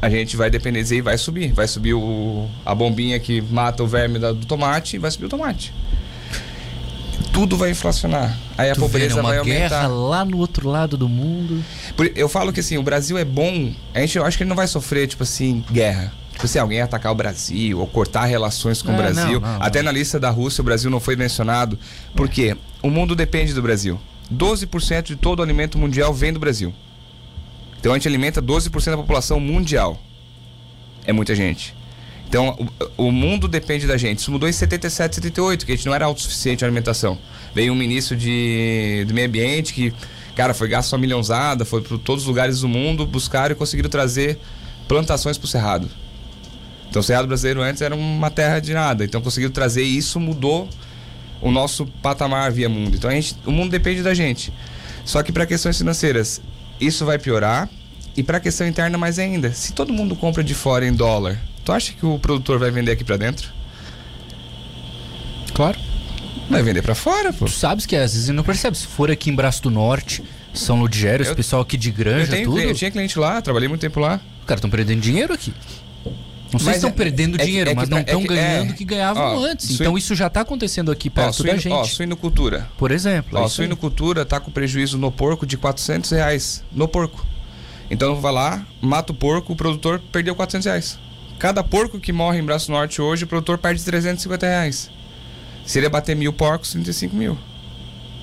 a 0.00 0.08
gente 0.08 0.38
vai 0.38 0.48
depender 0.50 0.80
disso 0.80 0.94
e 0.94 1.02
vai 1.02 1.18
subir. 1.18 1.52
Vai 1.52 1.68
subir 1.68 1.92
o, 1.92 2.48
a 2.64 2.74
bombinha 2.74 3.20
que 3.20 3.42
mata 3.42 3.82
o 3.82 3.86
verme 3.86 4.18
da- 4.18 4.32
do 4.32 4.46
tomate 4.46 4.96
e 4.96 4.98
vai 4.98 5.10
subir 5.10 5.26
o 5.26 5.28
tomate. 5.28 5.70
Tudo 7.34 7.56
vai 7.56 7.70
inflacionar. 7.70 8.38
Aí 8.56 8.70
a 8.70 8.74
Tu 8.74 8.80
vê, 8.80 8.86
né, 8.86 8.88
pobreza 8.92 9.14
uma 9.20 9.28
vai 9.28 9.38
aumentar. 9.38 9.68
guerra 9.68 9.88
lá 9.88 10.24
no 10.24 10.38
outro 10.38 10.68
lado 10.70 10.96
do 10.96 11.08
mundo. 11.08 11.62
Eu 12.14 12.28
falo 12.28 12.52
que 12.52 12.60
assim, 12.60 12.78
o 12.78 12.82
Brasil 12.82 13.18
é 13.18 13.24
bom. 13.24 13.72
A 13.92 14.00
gente, 14.00 14.16
eu 14.16 14.24
acho 14.24 14.36
que 14.38 14.44
ele 14.44 14.48
não 14.48 14.56
vai 14.56 14.66
sofrer, 14.68 15.06
tipo 15.08 15.24
assim, 15.24 15.62
guerra. 15.70 16.12
Tipo 16.32 16.44
assim, 16.46 16.58
alguém 16.58 16.80
atacar 16.80 17.12
o 17.12 17.14
Brasil 17.14 17.78
ou 17.78 17.86
cortar 17.86 18.24
relações 18.24 18.80
com 18.82 18.90
o 18.92 18.94
É, 18.94 18.96
Brasil. 18.96 19.40
não, 19.40 19.52
não, 19.58 19.62
Até 19.62 19.80
não. 19.80 19.86
na 19.86 19.92
lista 19.92 20.18
da 20.18 20.30
Rússia 20.30 20.62
o 20.62 20.64
Brasil 20.64 20.90
não 20.90 21.00
foi 21.00 21.16
mencionado. 21.16 21.78
Por 22.14 22.28
quê? 22.28 22.56
O 22.82 22.88
mundo 22.90 23.14
depende 23.16 23.52
do 23.52 23.60
Brasil. 23.60 24.00
12% 24.32 25.02
de 25.02 25.16
todo 25.16 25.40
o 25.40 25.42
alimento 25.42 25.76
mundial 25.76 26.14
vem 26.14 26.32
do 26.32 26.38
Brasil. 26.40 26.72
Então 27.78 27.92
a 27.92 27.96
gente 27.96 28.08
alimenta 28.08 28.40
12% 28.40 28.90
da 28.92 28.96
população 28.96 29.38
mundial. 29.38 30.00
É 31.04 31.12
muita 31.12 31.34
gente. 31.34 31.74
Então 32.34 32.68
o, 32.98 33.04
o 33.06 33.12
mundo 33.12 33.46
depende 33.46 33.86
da 33.86 33.96
gente. 33.96 34.18
Isso 34.18 34.32
mudou 34.32 34.48
em 34.48 34.52
77, 34.52 35.14
78, 35.14 35.64
que 35.64 35.70
a 35.70 35.76
gente 35.76 35.86
não 35.86 35.94
era 35.94 36.04
autossuficiente 36.06 36.64
em 36.64 36.66
alimentação. 36.66 37.16
Veio 37.54 37.72
um 37.72 37.76
ministro 37.76 38.16
de, 38.16 39.04
do 39.06 39.14
meio 39.14 39.28
ambiente 39.28 39.72
que, 39.72 39.94
cara, 40.34 40.52
foi 40.52 40.66
gasto 40.66 40.92
uma 40.94 40.98
milhãozada, 40.98 41.64
foi 41.64 41.80
para 41.80 41.96
todos 41.96 42.24
os 42.24 42.28
lugares 42.28 42.62
do 42.62 42.68
mundo, 42.68 43.06
buscaram 43.06 43.52
e 43.52 43.54
conseguiram 43.54 43.88
trazer 43.88 44.36
plantações 44.88 45.38
para 45.38 45.44
o 45.44 45.48
Cerrado. 45.48 45.88
Então 46.90 46.98
o 46.98 47.04
Cerrado 47.04 47.28
brasileiro 47.28 47.62
antes 47.62 47.80
era 47.80 47.94
uma 47.94 48.30
terra 48.32 48.58
de 48.58 48.74
nada. 48.74 49.04
Então 49.04 49.20
conseguiram 49.20 49.52
trazer 49.52 49.84
e 49.84 49.96
isso 49.96 50.18
mudou 50.18 50.68
o 51.40 51.52
nosso 51.52 51.86
patamar 52.02 52.50
via 52.50 52.68
mundo. 52.68 52.96
Então 52.96 53.08
a 53.08 53.14
gente, 53.14 53.36
o 53.46 53.52
mundo 53.52 53.70
depende 53.70 54.02
da 54.02 54.12
gente. 54.12 54.52
Só 55.04 55.22
que 55.22 55.30
para 55.30 55.46
questões 55.46 55.78
financeiras, 55.78 56.42
isso 56.80 57.06
vai 57.06 57.16
piorar. 57.16 57.70
E 58.16 58.24
para 58.24 58.38
a 58.38 58.40
questão 58.40 58.66
interna 58.66 58.98
mais 58.98 59.20
ainda. 59.20 59.52
Se 59.52 59.72
todo 59.72 59.92
mundo 59.92 60.16
compra 60.16 60.42
de 60.42 60.54
fora 60.54 60.86
em 60.86 60.92
dólar, 60.92 61.40
tu 61.64 61.72
acha 61.72 61.92
que 61.92 62.04
o 62.04 62.18
produtor 62.18 62.58
vai 62.58 62.70
vender 62.70 62.92
aqui 62.92 63.04
para 63.04 63.16
dentro? 63.16 63.48
Claro. 65.54 65.78
Vai 66.50 66.62
vender 66.62 66.82
para 66.82 66.94
fora, 66.94 67.32
pô. 67.32 67.46
Tu 67.46 67.52
sabes 67.52 67.86
que 67.86 67.96
às 67.96 68.12
vezes 68.12 68.28
não 68.28 68.42
percebe. 68.44 68.76
Se 68.76 68.86
for 68.86 69.10
aqui 69.10 69.30
em 69.30 69.34
Braço 69.34 69.62
do 69.62 69.70
Norte, 69.70 70.22
São 70.52 70.78
Ludgero, 70.80 71.22
esse 71.22 71.32
Eu- 71.32 71.36
pessoal 71.36 71.62
aqui 71.62 71.76
de 71.76 71.88
Eu, 71.88 71.94
granja, 71.94 72.32
tenho, 72.32 72.44
tudo. 72.50 72.60
eu 72.60 72.74
tinha 72.74 72.90
cliente 72.90 73.18
lá, 73.18 73.40
trabalhei 73.40 73.68
muito 73.68 73.80
tempo 73.80 73.98
lá. 73.98 74.20
Os 74.40 74.46
caras 74.46 74.58
estão 74.58 74.70
perdendo 74.70 75.00
dinheiro 75.00 75.32
aqui. 75.32 75.52
Não 76.52 76.60
sei 76.60 76.66
Mas 76.66 76.74
se 76.74 76.86
estão 76.86 76.90
é- 76.90 76.92
perdendo 76.92 77.40
é 77.40 77.44
dinheiro, 77.44 77.70
é 77.70 77.72
que 77.72 77.76
mas 77.80 77.88
não 77.88 77.96
pra- 78.04 78.12
é 78.12 78.14
estão 78.14 78.20
que- 78.22 78.28
ganhando 78.28 78.68
é. 78.70 78.72
o 78.72 78.76
que 78.76 78.84
ganhavam 78.84 79.22
Ó, 79.22 79.44
antes. 79.44 79.70
Então 79.72 79.98
isso 79.98 80.14
já 80.14 80.28
está 80.28 80.42
acontecendo 80.42 80.92
aqui 80.92 81.10
perto 81.10 81.24
Ó, 81.26 81.30
da 81.30 81.32
suíno, 81.32 81.58
gente. 81.58 81.72
ó, 81.72 81.82
suinocultura. 81.84 82.68
Por 82.78 82.92
exemplo. 82.92 83.36
é 83.36 83.40
Ó, 83.40 83.44
aí. 83.44 83.50
suinocultura 83.50 84.24
tá 84.24 84.38
com 84.38 84.52
prejuízo 84.52 84.96
no 84.96 85.10
porco 85.10 85.44
de 85.44 85.56
400 85.56 86.10
reais. 86.12 86.62
No 86.70 86.86
porco. 86.86 87.26
Então 87.90 88.20
vai 88.20 88.32
lá, 88.32 88.64
mata 88.80 89.10
o 89.12 89.14
porco, 89.16 89.52
o 89.54 89.56
produtor 89.56 90.00
perdeu 90.12 90.34
400 90.36 90.66
reais. 90.66 90.98
Cada 91.38 91.62
porco 91.62 91.98
que 92.00 92.12
morre 92.12 92.38
em 92.38 92.44
Braço 92.44 92.70
Norte 92.70 93.00
hoje, 93.02 93.24
o 93.24 93.26
produtor 93.26 93.58
perde 93.58 93.82
350 93.84 94.46
reais. 94.46 94.90
Se 95.66 95.78
ele 95.78 95.88
bater 95.88 96.14
mil 96.16 96.32
porcos, 96.32 96.70
35 96.72 97.14
mil. 97.16 97.38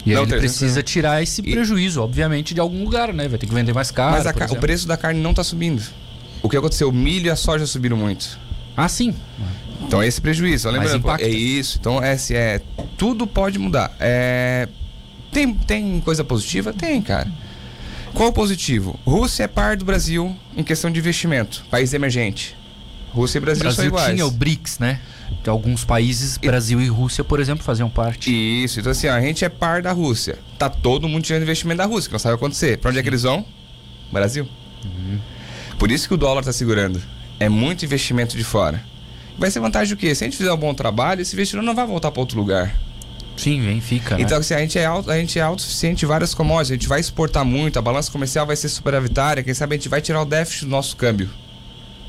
E 0.06 0.14
Não, 0.14 0.22
ele 0.24 0.32
300 0.32 0.58
precisa 0.58 0.82
tirar 0.84 1.22
esse 1.22 1.42
E- 1.42 1.52
prejuízo, 1.52 2.02
obviamente, 2.02 2.54
de 2.54 2.60
algum 2.60 2.84
lugar, 2.84 3.14
né? 3.14 3.28
Vai 3.28 3.38
ter 3.38 3.46
que 3.46 3.54
vender 3.54 3.74
mais 3.74 3.92
caro. 3.92 4.12
Mas 4.14 4.26
a 4.26 4.34
por 4.34 4.40
ca- 4.40 4.54
o 4.54 4.56
preço 4.56 4.88
da 4.88 4.98
carne 4.98 5.20
não 5.20 5.34
tá 5.34 5.44
subindo. 5.44 5.84
O 6.42 6.50
que 6.50 6.58
aconteceu? 6.58 6.90
O 6.90 6.92
milho 6.92 7.28
e 7.28 7.30
a 7.30 7.36
soja 7.36 7.68
subiram 7.68 7.98
muito. 7.98 8.40
Ah, 8.76 8.88
sim. 8.88 9.14
Então 9.82 10.02
é 10.02 10.08
esse 10.08 10.20
prejuízo. 10.22 10.70
Lembrando, 10.70 11.08
é 11.20 11.28
isso. 11.30 11.78
Então 11.80 12.02
é, 12.02 12.18
se 12.18 12.36
é 12.36 12.62
tudo 12.98 13.28
pode 13.28 13.60
mudar. 13.60 13.96
É, 14.00 14.68
tem, 15.32 15.54
tem 15.54 16.00
coisa 16.00 16.24
positiva? 16.24 16.74
Tem, 16.74 17.00
cara. 17.02 17.32
Qual 18.14 18.30
o 18.30 18.34
positivo? 18.34 19.00
Rússia 19.06 19.44
é 19.44 19.48
par 19.48 19.78
do 19.78 19.86
Brasil 19.86 20.36
em 20.58 20.64
questão 20.64 20.90
de 20.90 21.00
investimento. 21.00 21.64
País 21.70 21.94
emergente. 21.94 22.56
Rússia 23.14 23.38
e 23.38 23.40
O 23.40 23.42
Brasil, 23.42 23.64
são 23.64 23.70
Brasil 23.74 23.86
iguais. 23.88 24.14
tinha 24.16 24.26
o 24.26 24.32
BRICS, 24.32 24.80
né? 24.80 25.00
De 25.44 25.50
alguns 25.50 25.84
países, 25.84 26.38
E- 26.42 26.48
Brasil 26.48 26.82
e 26.82 26.88
Rússia, 26.88 27.24
por 27.24 27.40
exemplo, 27.40 27.64
faziam 27.64 27.90
parte. 27.90 28.30
Isso, 28.64 28.80
então 28.80 28.92
assim, 28.92 29.08
ó, 29.08 29.14
a 29.14 29.22
gente 29.22 29.44
é 29.46 29.50
par 29.50 29.82
da 29.82 29.92
Rússia. 29.92 30.38
Tá 30.58 30.70
todo 30.70 31.08
mundo 31.08 31.24
tirando 31.24 31.44
investimento 31.44 31.78
da 31.80 31.86
Rússia, 31.86 32.10
que 32.10 32.14
não 32.14 32.20
sabe 32.20 32.36
acontecer. 32.36 32.78
Pra 32.78 32.90
onde 32.90 33.00
é 33.00 33.04
que 33.04 33.10
eles 33.10 33.24
vão? 33.24 33.46
Brasil. 34.12 34.48
Uhum. 34.86 35.20
Por 35.80 35.90
isso 35.92 36.08
que 36.08 36.14
o 36.14 36.18
dólar 36.18 36.44
tá 36.44 36.52
segurando. 36.54 37.02
É 37.40 37.50
muito 37.50 37.84
investimento 37.86 38.38
de 38.38 38.44
fora. 38.44 38.84
Vai 39.38 39.50
ser 39.50 39.60
vantagem 39.60 39.94
o 39.94 39.98
quê? 39.98 40.14
Se 40.14 40.24
a 40.24 40.28
gente 40.28 40.38
fizer 40.38 40.52
um 40.54 40.58
bom 40.58 40.74
trabalho, 40.74 41.22
esse 41.22 41.34
investidor 41.36 41.64
não 41.64 41.74
vai 41.74 41.88
voltar 41.88 42.12
para 42.12 42.20
outro 42.20 42.38
lugar. 42.38 42.76
Sim, 43.38 43.62
vem, 43.62 43.82
fica. 43.82 44.18
né? 44.18 44.22
Então, 44.24 44.38
assim, 44.38 44.54
a 44.54 44.60
gente, 44.60 44.78
é 44.78 44.86
auto, 44.86 45.10
a 45.10 45.18
gente 45.18 45.40
é 45.40 45.42
autossuficiente 45.42 46.06
em 46.06 46.08
várias 46.08 46.34
commodities. 46.36 46.72
A 46.72 46.76
gente 46.76 46.88
vai 46.88 47.00
exportar 47.00 47.44
muito, 47.44 47.80
a 47.80 47.82
balança 47.82 48.12
comercial 48.12 48.46
vai 48.46 48.56
ser 48.56 48.70
superavitária. 48.70 49.42
Quem 49.42 49.54
sabe 49.54 49.74
a 49.74 49.78
gente 49.78 49.90
vai 49.90 50.02
tirar 50.02 50.22
o 50.22 50.26
déficit 50.26 50.66
do 50.66 50.70
nosso 50.72 50.96
câmbio. 50.96 51.30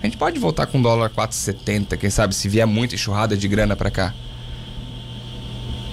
A 0.03 0.07
gente 0.07 0.17
pode 0.17 0.39
voltar 0.39 0.67
com 0.67 0.83
dólar 0.83 1.11
4,70, 1.11 1.97
quem 1.97 2.11
sabe, 2.11 2.35
se 2.35 2.49
vier 2.49 2.67
muita 2.67 2.97
enxurrada 2.97 3.37
de 3.37 3.47
grana 3.47 3.77
para 3.77 3.89
cá. 3.91 4.13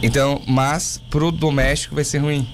Então, 0.01 0.41
mas 0.47 0.99
pro 1.11 1.31
doméstico 1.31 1.93
vai 1.93 2.03
ser 2.03 2.17
ruim. 2.17 2.47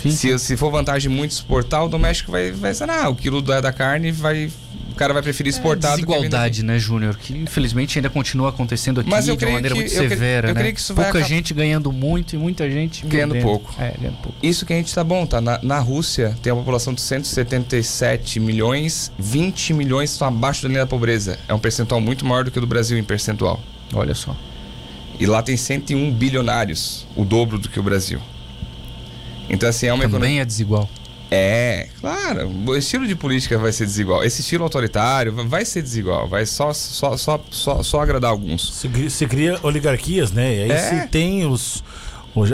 Sim. 0.00 0.10
Se, 0.10 0.38
se 0.38 0.56
for 0.56 0.70
vantagem 0.70 1.10
muito 1.10 1.32
exportar, 1.32 1.84
o 1.84 1.88
doméstico 1.88 2.32
vai, 2.32 2.50
vai 2.52 2.72
ser, 2.72 2.88
ah, 2.88 3.08
o 3.10 3.14
quilo 3.14 3.42
da, 3.42 3.60
da 3.60 3.72
carne 3.72 4.10
vai. 4.10 4.50
O 4.92 4.94
cara 4.94 5.12
vai 5.12 5.22
preferir 5.22 5.50
exportar 5.50 5.92
do 5.92 6.00
que 6.00 6.06
vender 6.06 6.12
aqui. 6.12 6.22
desigualdade, 6.22 6.62
né, 6.64 6.78
Júnior? 6.78 7.16
Que 7.16 7.32
infelizmente 7.36 7.98
ainda 7.98 8.08
continua 8.10 8.50
acontecendo 8.50 9.00
aqui 9.00 9.10
Mas 9.10 9.26
eu 9.26 9.34
de 9.36 9.44
uma 9.44 9.52
maneira 9.52 9.74
que- 9.74 9.80
muito 9.80 9.92
eu 9.94 10.08
severa, 10.08 10.48
eu 10.50 10.54
né? 10.54 10.60
creio 10.60 10.74
que 10.74 10.80
isso 10.80 10.94
vai 10.94 11.06
Pouca 11.06 11.18
acabar- 11.18 11.28
gente 11.34 11.54
ganhando 11.54 11.90
muito 11.92 12.34
e 12.36 12.38
muita 12.38 12.70
gente 12.70 13.04
Ganhando 13.06 13.34
pouco. 13.36 13.74
É, 13.80 13.94
ganhando 13.98 14.18
pouco. 14.22 14.38
Isso 14.42 14.64
que 14.66 14.72
a 14.72 14.76
gente 14.76 14.94
tá 14.94 15.02
bom, 15.02 15.26
tá? 15.26 15.40
Na, 15.40 15.58
na 15.62 15.78
Rússia 15.78 16.36
tem 16.42 16.52
uma 16.52 16.60
população 16.60 16.92
de 16.94 17.00
177 17.00 18.38
milhões, 18.38 19.10
20 19.18 19.72
milhões 19.74 20.12
estão 20.12 20.28
abaixo 20.28 20.62
da 20.62 20.68
linha 20.68 20.80
da 20.80 20.86
pobreza. 20.86 21.38
É 21.48 21.54
um 21.54 21.58
percentual 21.58 22.00
muito 22.00 22.24
maior 22.24 22.44
do 22.44 22.50
que 22.50 22.58
o 22.58 22.60
do 22.60 22.66
Brasil 22.66 22.96
em 22.98 23.04
percentual. 23.04 23.60
Olha 23.94 24.14
só. 24.14 24.36
E 25.18 25.26
lá 25.26 25.42
tem 25.42 25.56
101 25.56 26.10
bilionários, 26.12 27.06
o 27.16 27.24
dobro 27.24 27.58
do 27.58 27.68
que 27.68 27.78
o 27.78 27.82
Brasil. 27.82 28.20
Então, 29.48 29.68
assim, 29.68 29.86
é 29.86 29.92
uma 29.92 30.04
economia. 30.04 30.26
Também 30.28 30.40
é 30.40 30.44
desigual. 30.44 30.88
É, 31.34 31.88
claro, 32.00 32.48
o 32.66 32.76
estilo 32.76 33.06
de 33.06 33.14
política 33.14 33.56
vai 33.58 33.72
ser 33.72 33.86
desigual. 33.86 34.22
Esse 34.22 34.40
estilo 34.42 34.64
autoritário 34.64 35.32
va- 35.32 35.44
vai 35.44 35.64
ser 35.64 35.80
desigual, 35.82 36.28
vai 36.28 36.44
só, 36.46 36.72
só, 36.72 37.16
só, 37.16 37.42
só, 37.50 37.82
só 37.82 38.00
agradar 38.02 38.30
alguns. 38.30 38.74
Se, 38.74 39.10
se 39.10 39.26
cria 39.26 39.58
oligarquias, 39.62 40.30
né? 40.32 40.54
E 40.56 40.62
aí 40.64 40.70
É. 40.72 40.78
se 41.02 41.08
tem 41.08 41.46
os. 41.46 41.82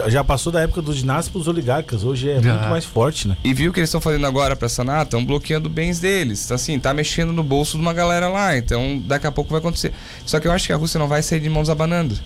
Já 0.08 0.24
passou 0.24 0.52
da 0.52 0.60
época 0.60 0.82
dos 0.82 0.96
dinastas 0.96 1.28
para 1.30 1.40
os 1.40 1.46
oligarcas, 1.46 2.02
hoje 2.02 2.28
é 2.28 2.42
Já. 2.42 2.54
muito 2.54 2.68
mais 2.68 2.84
forte, 2.84 3.28
né? 3.28 3.36
E 3.44 3.54
viu 3.54 3.70
o 3.70 3.72
que 3.72 3.78
eles 3.78 3.88
estão 3.88 4.00
fazendo 4.00 4.26
agora 4.26 4.56
para 4.56 4.68
sanar? 4.68 5.04
Estão 5.04 5.24
bloqueando 5.24 5.68
bens 5.68 6.00
deles. 6.00 6.44
Então, 6.44 6.56
assim, 6.56 6.78
tá 6.80 6.92
mexendo 6.92 7.32
no 7.32 7.44
bolso 7.44 7.76
de 7.76 7.82
uma 7.82 7.92
galera 7.92 8.28
lá. 8.28 8.56
Então, 8.58 9.00
daqui 9.06 9.28
a 9.28 9.30
pouco 9.32 9.50
vai 9.50 9.60
acontecer. 9.60 9.92
Só 10.26 10.40
que 10.40 10.48
eu 10.48 10.52
acho 10.52 10.66
que 10.66 10.72
a 10.72 10.76
Rússia 10.76 10.98
não 10.98 11.06
vai 11.06 11.22
sair 11.22 11.38
de 11.38 11.48
mãos 11.48 11.70
abanando. 11.70 12.18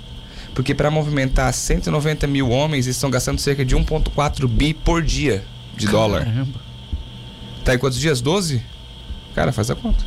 Porque 0.54 0.74
para 0.74 0.90
movimentar 0.90 1.52
190 1.52 2.26
mil 2.26 2.48
homens, 2.48 2.86
eles 2.86 2.96
estão 2.96 3.10
gastando 3.10 3.38
cerca 3.38 3.64
de 3.66 3.76
1,4 3.76 4.46
bi 4.48 4.72
por 4.72 5.02
dia 5.02 5.44
de 5.76 5.86
dólar. 5.86 6.24
Caramba. 6.24 6.60
Tá 7.64 7.74
em 7.74 7.78
quantos 7.78 7.98
dias? 7.98 8.20
12? 8.20 8.62
Cara, 9.34 9.52
faz 9.52 9.70
a 9.70 9.74
conta. 9.74 10.04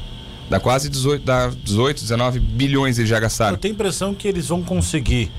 Dá 0.49 0.59
quase 0.59 0.89
18, 0.89 1.25
dá 1.25 1.47
18 1.63 2.01
19 2.01 2.39
bilhões 2.39 2.97
eles 2.99 3.09
já 3.09 3.17
Eu 3.17 3.21
gastaram. 3.21 3.57
tenho 3.57 3.73
a 3.73 3.75
impressão 3.75 4.13
que 4.13 4.27
eles 4.27 4.47
vão 4.47 4.61
conseguir 4.61 5.31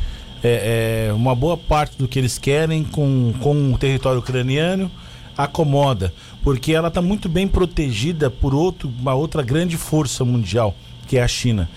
é, 0.43 1.09
é, 1.09 1.13
uma 1.13 1.35
boa 1.35 1.57
parte 1.57 1.97
do 1.97 2.09
que 2.09 2.19
eles 2.19 2.39
querem 2.39 2.83
com, 2.83 3.33
com 3.41 3.73
o 3.73 3.79
território 3.79 4.19
ucraniano 4.19 4.91
acomoda, 5.37 6.13
porque 6.43 6.73
ela 6.73 6.89
está 6.89 7.03
muito 7.03 7.29
bem 7.29 7.47
protegida 7.47 8.31
por 8.31 8.55
outro, 8.55 8.91
uma 8.99 9.15
outra 9.15 9.43
grande 9.43 9.77
força 9.77 10.25
mundial, 10.25 10.75
que 11.07 11.19
é 11.19 11.23
a 11.23 11.29
China. 11.29 11.69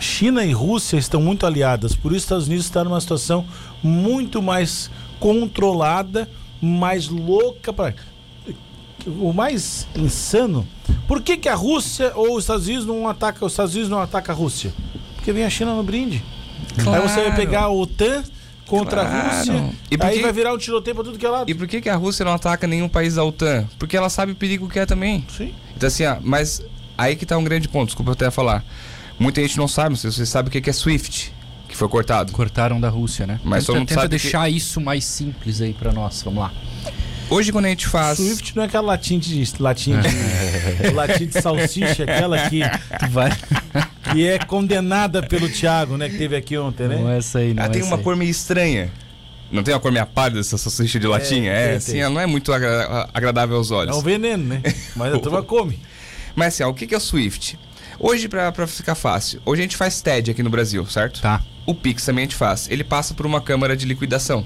China 0.00 0.44
e 0.44 0.52
Rússia 0.52 0.96
estão 0.96 1.22
muito 1.22 1.46
aliadas, 1.46 1.94
por 1.94 2.10
isso 2.10 2.16
os 2.18 2.22
Estados 2.24 2.46
Unidos 2.48 2.66
está 2.66 2.82
numa 2.82 3.00
situação 3.00 3.46
muito 3.82 4.42
mais 4.42 4.90
controlada, 5.20 6.28
mais 6.60 7.08
louca 7.08 7.72
para 7.72 7.94
o 9.06 9.32
mais 9.32 9.86
insano. 9.96 10.66
Por 11.06 11.20
que, 11.20 11.36
que 11.36 11.48
a 11.48 11.54
Rússia 11.54 12.12
ou 12.14 12.36
os 12.36 12.44
Estados 12.44 12.66
Unidos 12.66 12.86
não 12.86 13.06
ataca 13.08 13.44
os 13.44 13.52
Estados 13.52 13.74
Unidos 13.74 13.90
não 13.90 14.00
ataca 14.00 14.32
a 14.32 14.34
Rússia? 14.34 14.72
Porque 15.16 15.32
vem 15.32 15.44
a 15.44 15.50
China 15.50 15.74
no 15.74 15.82
brinde. 15.82 16.22
Aí 16.78 17.00
você 17.00 17.22
vai 17.22 17.36
pegar 17.36 17.62
a 17.62 17.68
OTAN 17.68 18.22
contra 18.66 19.02
a 19.02 19.04
Claro. 19.04 19.36
Rússia, 19.36 19.70
E 19.90 19.98
por 19.98 20.06
aí 20.06 20.22
vai 20.22 20.32
virar 20.32 20.54
um 20.54 20.58
tiroteio 20.58 20.94
pra 20.94 21.04
tudo 21.04 21.18
que 21.18 21.26
é 21.26 21.28
lado. 21.28 21.50
E 21.50 21.54
por 21.54 21.66
que, 21.66 21.80
que 21.82 21.88
a 21.90 21.96
Rússia 21.96 22.24
não 22.24 22.32
ataca 22.32 22.66
nenhum 22.66 22.88
país 22.88 23.16
da 23.16 23.24
OTAN? 23.24 23.66
Porque 23.78 23.96
ela 23.96 24.08
sabe 24.08 24.32
o 24.32 24.36
perigo 24.36 24.68
que 24.68 24.78
é 24.78 24.86
também. 24.86 25.24
Sim. 25.28 25.52
Então 25.76 25.86
assim, 25.86 26.04
ó, 26.06 26.16
mas 26.22 26.62
aí 26.96 27.14
que 27.16 27.26
tá 27.26 27.36
um 27.36 27.44
grande 27.44 27.68
ponto, 27.68 27.86
desculpa 27.88 28.12
até 28.12 28.30
falar. 28.30 28.64
Muita 29.18 29.42
gente 29.42 29.58
não 29.58 29.68
sabe, 29.68 29.96
você 29.96 30.24
sabe 30.24 30.48
o 30.48 30.50
que 30.52 30.60
que 30.60 30.70
é 30.70 30.72
SWIFT, 30.72 31.32
que 31.74 31.78
foi 31.78 31.88
cortado. 31.88 32.32
Cortaram 32.32 32.80
da 32.80 32.88
Rússia, 32.88 33.26
né? 33.26 33.40
Mas 33.42 33.64
todo 33.66 33.74
tenta, 33.74 33.78
mundo 33.80 33.88
tenta 33.88 34.00
sabe 34.02 34.16
que- 34.16 34.22
deixar 34.22 34.48
isso 34.48 34.80
mais 34.80 35.04
simples 35.04 35.60
aí 35.60 35.74
pra 35.74 35.92
nós. 35.92 36.22
Vamos 36.22 36.40
lá. 36.44 36.52
Hoje 37.28 37.50
quando 37.50 37.64
a 37.64 37.68
gente 37.68 37.88
faz... 37.88 38.18
Swift 38.18 38.54
não 38.54 38.62
é 38.62 38.66
aquela 38.66 38.86
latinha 38.88 39.18
de 39.18 39.52
latinha 39.58 39.98
de, 40.00 40.90
latinha 40.94 41.26
de 41.26 41.40
salsicha, 41.42 42.04
aquela 42.04 42.48
que, 42.48 42.60
Vai. 43.10 43.30
que 44.12 44.26
é 44.28 44.38
condenada 44.38 45.20
pelo 45.22 45.48
Thiago, 45.48 45.96
né? 45.96 46.08
Que 46.08 46.16
teve 46.16 46.36
aqui 46.36 46.56
ontem, 46.56 46.86
Não 46.86 47.04
né? 47.06 47.14
é 47.14 47.18
essa 47.18 47.38
aí, 47.40 47.52
não 47.54 47.62
Ela 47.64 47.72
é 47.72 47.74
tem 47.76 47.82
uma 47.82 47.96
aí. 47.96 48.02
cor 48.02 48.14
meio 48.14 48.30
estranha. 48.30 48.92
Não 49.50 49.62
tem 49.64 49.74
uma 49.74 49.80
cor 49.80 49.90
meio 49.90 50.06
pálida 50.06 50.38
essa 50.40 50.56
salsicha 50.58 51.00
de 51.00 51.06
latinha? 51.08 51.50
É, 51.50 51.66
tem, 51.68 51.76
assim, 51.76 51.98
ela 51.98 52.12
não 52.14 52.20
é 52.20 52.26
muito 52.26 52.52
agra- 52.52 53.08
agradável 53.12 53.56
aos 53.56 53.70
É 53.70 53.74
olhos. 53.74 53.96
um 53.96 54.00
veneno, 54.02 54.44
né? 54.44 54.62
Mas 54.94 55.12
a 55.14 55.18
turma 55.18 55.42
come. 55.44 55.80
Mas 56.36 56.54
assim, 56.54 56.62
ó, 56.62 56.68
o 56.68 56.74
que 56.74 56.86
que 56.86 56.94
é 56.94 56.98
o 56.98 57.00
SWIFT? 57.00 57.58
Hoje, 57.98 58.28
pra, 58.28 58.52
pra 58.52 58.66
ficar 58.66 58.94
fácil, 58.94 59.40
hoje 59.46 59.62
a 59.62 59.64
gente 59.64 59.76
faz 59.76 60.00
TED 60.02 60.30
aqui 60.30 60.42
no 60.42 60.50
Brasil, 60.50 60.84
certo? 60.86 61.20
Tá. 61.22 61.40
O 61.66 61.74
Pix 61.74 62.04
também 62.04 62.22
a 62.22 62.26
gente 62.26 62.36
faz. 62.36 62.68
Ele 62.70 62.84
passa 62.84 63.14
por 63.14 63.26
uma 63.26 63.40
câmara 63.40 63.76
de 63.76 63.86
liquidação. 63.86 64.44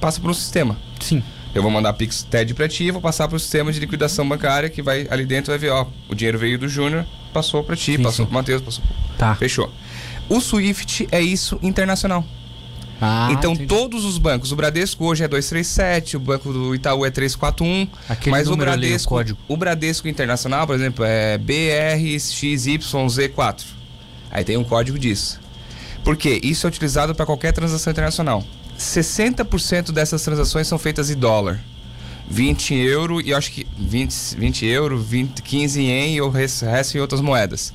Passa 0.00 0.20
por 0.20 0.30
um 0.30 0.34
sistema. 0.34 0.76
Sim. 1.00 1.22
Eu 1.54 1.62
vou 1.62 1.70
mandar 1.70 1.92
Pix 1.94 2.22
TED 2.22 2.52
pra 2.54 2.68
ti, 2.68 2.90
vou 2.90 3.00
passar 3.00 3.28
pro 3.28 3.38
sistema 3.38 3.72
de 3.72 3.80
liquidação 3.80 4.28
bancária 4.28 4.68
que 4.68 4.82
vai 4.82 5.06
ali 5.10 5.24
dentro 5.24 5.52
vai 5.52 5.58
ver, 5.58 5.70
ó, 5.70 5.86
o 6.06 6.14
dinheiro 6.14 6.38
veio 6.38 6.58
do 6.58 6.68
Júnior, 6.68 7.06
passou 7.32 7.64
pra 7.64 7.74
ti, 7.74 7.96
Sim, 7.96 8.02
passou 8.02 8.26
pro 8.26 8.34
Matheus, 8.34 8.60
passou. 8.60 8.84
Tá. 9.16 9.34
Fechou. 9.36 9.72
O 10.28 10.38
SWIFT 10.38 11.08
é 11.10 11.20
isso 11.20 11.58
internacional. 11.62 12.22
Ah, 13.00 13.28
então 13.30 13.52
entendi. 13.52 13.68
todos 13.68 14.04
os 14.04 14.18
bancos, 14.18 14.52
o 14.52 14.56
Bradesco 14.56 15.02
hoje 15.04 15.24
é 15.24 15.28
237, 15.28 16.16
o 16.16 16.20
banco 16.20 16.52
do 16.52 16.74
Itaú 16.74 17.06
é 17.06 17.10
341, 17.10 17.88
Aquele 18.08 18.30
mas 18.30 18.48
o 18.48 18.50
número 18.50 18.70
ali, 18.70 18.78
o 18.78 18.80
Bradesco, 18.88 19.14
código. 19.14 19.38
o 19.48 19.56
Bradesco 19.56 20.08
Internacional, 20.08 20.66
por 20.66 20.74
exemplo, 20.74 21.04
é 21.06 21.38
BRXYZ4. 21.38 23.64
Aí 24.30 24.44
tem 24.44 24.56
um 24.56 24.64
código 24.64 24.98
disso. 24.98 25.40
Por 26.06 26.16
quê? 26.16 26.38
Isso 26.40 26.64
é 26.64 26.68
utilizado 26.68 27.16
para 27.16 27.26
qualquer 27.26 27.52
transação 27.52 27.90
internacional. 27.90 28.44
60% 28.78 29.90
dessas 29.90 30.22
transações 30.22 30.68
são 30.68 30.78
feitas 30.78 31.10
em 31.10 31.16
dólar. 31.16 31.60
20 32.30 32.74
euro 32.74 33.20
e 33.20 33.34
acho 33.34 33.50
que 33.50 33.66
20, 33.76 34.36
20 34.38 34.66
euro, 34.66 35.00
20, 35.00 35.42
15 35.42 35.82
ien 35.82 36.14
e 36.14 36.20
o 36.20 36.28
resto 36.28 36.96
em 36.96 37.00
outras 37.00 37.20
moedas. 37.20 37.74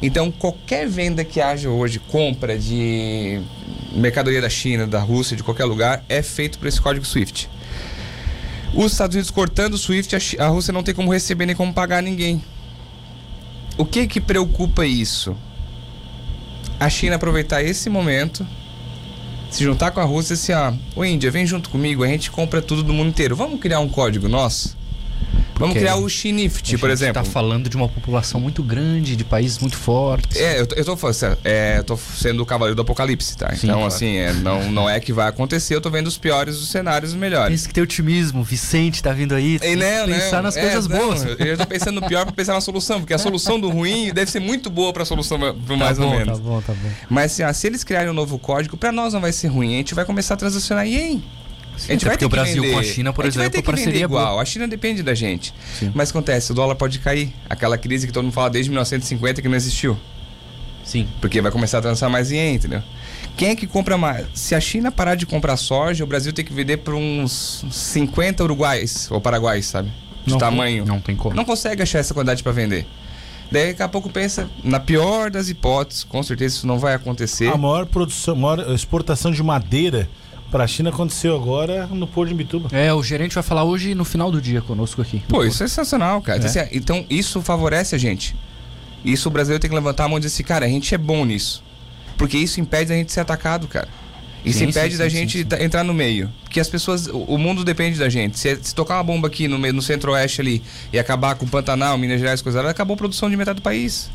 Então, 0.00 0.30
qualquer 0.30 0.88
venda 0.88 1.22
que 1.22 1.38
haja 1.38 1.68
hoje, 1.68 1.98
compra 1.98 2.58
de 2.58 3.42
mercadoria 3.92 4.40
da 4.40 4.48
China, 4.48 4.86
da 4.86 5.00
Rússia, 5.00 5.36
de 5.36 5.42
qualquer 5.42 5.66
lugar, 5.66 6.02
é 6.08 6.22
feito 6.22 6.58
por 6.58 6.66
esse 6.66 6.80
código 6.80 7.04
SWIFT. 7.04 7.46
Os 8.74 8.92
Estados 8.92 9.14
Unidos 9.14 9.30
cortando 9.30 9.74
o 9.74 9.78
SWIFT, 9.78 10.38
a 10.38 10.46
Rússia 10.46 10.72
não 10.72 10.82
tem 10.82 10.94
como 10.94 11.12
receber 11.12 11.44
nem 11.44 11.54
como 11.54 11.74
pagar 11.74 12.02
ninguém. 12.02 12.42
O 13.76 13.84
que 13.84 14.06
que 14.06 14.18
preocupa 14.18 14.86
isso? 14.86 15.36
A 16.80 16.88
China 16.88 17.16
aproveitar 17.16 17.62
esse 17.62 17.90
momento, 17.90 18.46
se 19.50 19.62
juntar 19.62 19.90
com 19.90 20.00
a 20.00 20.04
Rússia 20.04 20.32
e 20.32 20.34
assim, 20.34 20.52
ó, 20.54 20.72
ô 21.00 21.04
Índia, 21.04 21.30
vem 21.30 21.44
junto 21.44 21.68
comigo, 21.68 22.02
a 22.02 22.08
gente 22.08 22.30
compra 22.30 22.62
tudo 22.62 22.82
do 22.82 22.94
mundo 22.94 23.10
inteiro. 23.10 23.36
Vamos 23.36 23.60
criar 23.60 23.80
um 23.80 23.88
código 23.88 24.30
nosso? 24.30 24.79
Vamos 25.60 25.76
criar 25.76 25.96
o 25.96 26.06
A 26.06 26.08
gente 26.08 26.78
por 26.78 26.88
exemplo. 26.88 27.14
tá 27.14 27.24
falando 27.24 27.68
de 27.68 27.76
uma 27.76 27.88
população 27.88 28.40
muito 28.40 28.62
grande, 28.62 29.14
de 29.14 29.24
países 29.24 29.58
muito 29.58 29.76
fortes. 29.76 30.40
É, 30.40 30.58
eu 30.60 30.66
tô, 30.66 30.74
eu 30.74 30.84
tô, 30.84 30.96
falando, 30.96 31.38
é, 31.44 31.78
eu 31.78 31.84
tô 31.84 31.96
sendo 31.96 32.42
o 32.42 32.46
cavaleiro 32.46 32.74
do 32.74 32.82
apocalipse, 32.82 33.36
tá? 33.36 33.50
Sim, 33.50 33.66
então, 33.66 33.80
claro. 33.80 33.94
assim, 33.94 34.16
é, 34.16 34.32
não, 34.32 34.72
não 34.72 34.88
é 34.88 34.98
que 34.98 35.12
vai 35.12 35.28
acontecer, 35.28 35.74
eu 35.74 35.80
tô 35.80 35.90
vendo 35.90 36.06
os 36.06 36.16
piores 36.16 36.58
dos 36.58 36.70
cenários 36.70 37.10
os 37.10 37.16
melhores. 37.16 37.50
Pensa 37.50 37.68
que 37.68 37.74
tem 37.74 37.82
otimismo, 37.82 38.42
Vicente 38.42 39.02
tá 39.02 39.12
vindo 39.12 39.34
aí. 39.34 39.58
E 39.62 39.76
não, 39.76 40.06
pensar 40.06 40.36
não, 40.36 40.42
nas 40.44 40.56
é, 40.56 40.62
coisas 40.62 40.88
não, 40.88 40.96
boas. 40.96 41.24
Eu 41.38 41.58
tô 41.58 41.66
pensando 41.66 42.00
no 42.00 42.06
pior 42.06 42.24
pra 42.24 42.32
pensar 42.32 42.54
na 42.54 42.60
solução, 42.60 43.00
porque 43.00 43.14
a 43.14 43.18
solução 43.18 43.60
do 43.60 43.68
ruim 43.68 44.12
deve 44.12 44.30
ser 44.30 44.40
muito 44.40 44.70
boa 44.70 44.92
pra 44.92 45.04
solução 45.04 45.38
pro 45.38 45.76
mais 45.76 45.98
tá 45.98 46.04
ou 46.04 46.10
bom, 46.10 46.16
menos. 46.16 46.38
Tá 46.38 46.44
bom, 46.44 46.60
tá 46.62 46.72
bom. 46.72 46.90
Mas 47.08 47.32
assim, 47.32 47.42
ah, 47.42 47.52
se 47.52 47.66
eles 47.66 47.84
criarem 47.84 48.10
um 48.10 48.14
novo 48.14 48.38
código, 48.38 48.76
pra 48.76 48.92
nós 48.92 49.12
não 49.12 49.20
vai 49.20 49.32
ser 49.32 49.48
ruim, 49.48 49.74
a 49.74 49.78
gente 49.78 49.94
vai 49.94 50.04
começar 50.04 50.34
a 50.34 50.36
transacionar 50.36 50.86
ien. 51.84 51.90
A 51.90 51.92
gente 51.94 52.04
vai 52.04 52.12
porque 52.16 52.18
ter 52.18 52.26
o 52.26 52.28
que 52.30 52.36
Brasil 52.36 52.62
vender. 52.62 52.74
com 52.74 52.78
a 52.80 52.82
China, 52.82 53.12
por 53.12 53.22
a 53.22 53.28
gente 53.28 53.34
vai 53.36 53.44
exemplo, 53.46 53.56
ter 53.58 53.62
que 53.62 53.70
parceria 53.70 54.04
é 54.04 54.08
boa. 54.08 54.20
igual. 54.22 54.40
A 54.40 54.44
China 54.44 54.66
depende 54.68 55.02
da 55.02 55.14
gente. 55.14 55.54
Sim. 55.78 55.90
Mas 55.94 56.10
acontece, 56.10 56.52
o 56.52 56.54
dólar 56.54 56.74
pode 56.76 56.98
cair. 56.98 57.32
Aquela 57.48 57.76
crise 57.78 58.06
que 58.06 58.12
todo 58.12 58.24
mundo 58.24 58.32
fala 58.32 58.50
desde 58.50 58.70
1950 58.70 59.40
que 59.42 59.48
não 59.48 59.56
existiu. 59.56 59.96
Sim. 60.84 61.06
Porque 61.20 61.40
vai 61.40 61.52
começar 61.52 61.78
a 61.78 61.82
trançar 61.82 62.10
mais 62.10 62.30
ien, 62.30 62.54
entendeu? 62.54 62.82
Quem 63.36 63.50
é 63.50 63.54
que 63.56 63.66
compra 63.66 63.96
mais? 63.96 64.26
Se 64.34 64.54
a 64.54 64.60
China 64.60 64.90
parar 64.90 65.14
de 65.14 65.24
comprar 65.24 65.56
soja, 65.56 66.02
o 66.02 66.06
Brasil 66.06 66.32
tem 66.32 66.44
que 66.44 66.52
vender 66.52 66.78
por 66.78 66.94
uns 66.94 67.64
50 67.70 68.42
uruguais 68.42 69.08
ou 69.10 69.20
paraguais, 69.20 69.66
sabe? 69.66 69.90
De 70.24 70.32
Não- 70.32 70.38
tamanho. 70.38 70.84
Não 70.84 71.00
tem 71.00 71.14
como. 71.16 71.34
Não 71.34 71.44
consegue 71.44 71.82
achar 71.82 71.98
essa 72.00 72.12
quantidade 72.12 72.42
para 72.42 72.52
vender. 72.52 72.86
Daí 73.50 73.68
daqui 73.68 73.82
a 73.82 73.88
pouco 73.88 74.08
pensa, 74.08 74.48
na 74.62 74.78
pior 74.78 75.30
das 75.30 75.48
hipóteses, 75.48 76.04
com 76.04 76.22
certeza 76.22 76.56
isso 76.56 76.66
não 76.66 76.78
vai 76.78 76.94
acontecer. 76.94 77.48
A 77.48 77.56
maior 77.56 77.84
produção, 77.86 78.36
maior 78.36 78.60
exportação 78.72 79.32
de 79.32 79.42
madeira 79.42 80.08
para 80.50 80.64
a 80.64 80.66
China 80.66 80.90
aconteceu 80.90 81.34
agora 81.36 81.86
no 81.86 82.06
Porto 82.06 82.28
de 82.30 82.34
Bituba. 82.34 82.68
É, 82.76 82.92
o 82.92 83.02
gerente 83.02 83.34
vai 83.34 83.42
falar 83.42 83.64
hoje 83.64 83.94
no 83.94 84.04
final 84.04 84.30
do 84.30 84.40
dia 84.40 84.60
conosco 84.60 85.00
aqui. 85.00 85.22
Pô, 85.28 85.44
isso 85.44 85.62
é 85.62 85.68
sensacional, 85.68 86.20
cara. 86.20 86.38
É. 86.38 86.40
Então, 86.48 86.62
assim, 86.62 86.70
Então, 86.76 87.06
isso 87.08 87.40
favorece 87.42 87.94
a 87.94 87.98
gente. 87.98 88.34
Isso 89.04 89.28
o 89.28 89.32
brasileiro 89.32 89.60
tem 89.60 89.70
que 89.70 89.74
levantar 89.76 90.04
a 90.04 90.08
mão 90.08 90.18
e 90.18 90.20
dizer 90.20 90.34
assim, 90.34 90.42
cara, 90.42 90.66
a 90.66 90.68
gente 90.68 90.94
é 90.94 90.98
bom 90.98 91.24
nisso. 91.24 91.62
Porque 92.18 92.36
isso 92.36 92.60
impede 92.60 92.90
da 92.90 92.94
gente 92.96 93.12
ser 93.12 93.20
atacado, 93.20 93.66
cara. 93.68 93.88
Isso 94.44 94.58
Sim, 94.60 94.66
impede 94.66 94.92
sim, 94.92 94.98
da 94.98 95.04
sim, 95.04 95.16
gente 95.16 95.32
sim, 95.32 95.38
sim. 95.38 95.44
ta- 95.44 95.62
entrar 95.62 95.84
no 95.84 95.92
meio. 95.94 96.30
Porque 96.44 96.58
as 96.60 96.68
pessoas, 96.68 97.06
o 97.06 97.18
o 97.18 97.38
mundo 97.38 97.62
depende 97.62 97.98
da 97.98 98.08
gente. 98.08 98.38
Se, 98.38 98.58
se 98.62 98.74
tocar 98.74 98.96
uma 98.96 99.04
bomba 99.04 99.28
aqui 99.28 99.46
no, 99.46 99.58
meio- 99.58 99.74
no 99.74 99.82
centro-oeste 99.82 100.40
ali 100.40 100.62
e 100.92 100.98
acabar 100.98 101.34
com 101.34 101.46
Pantanal, 101.46 101.96
Minas 101.98 102.18
Gerais, 102.20 102.40
coisa 102.42 102.66
acabou 102.68 102.94
a 102.94 102.96
produção 102.96 103.28
de 103.30 103.36
metade 103.36 103.56
do 103.56 103.62
país. 103.62 104.10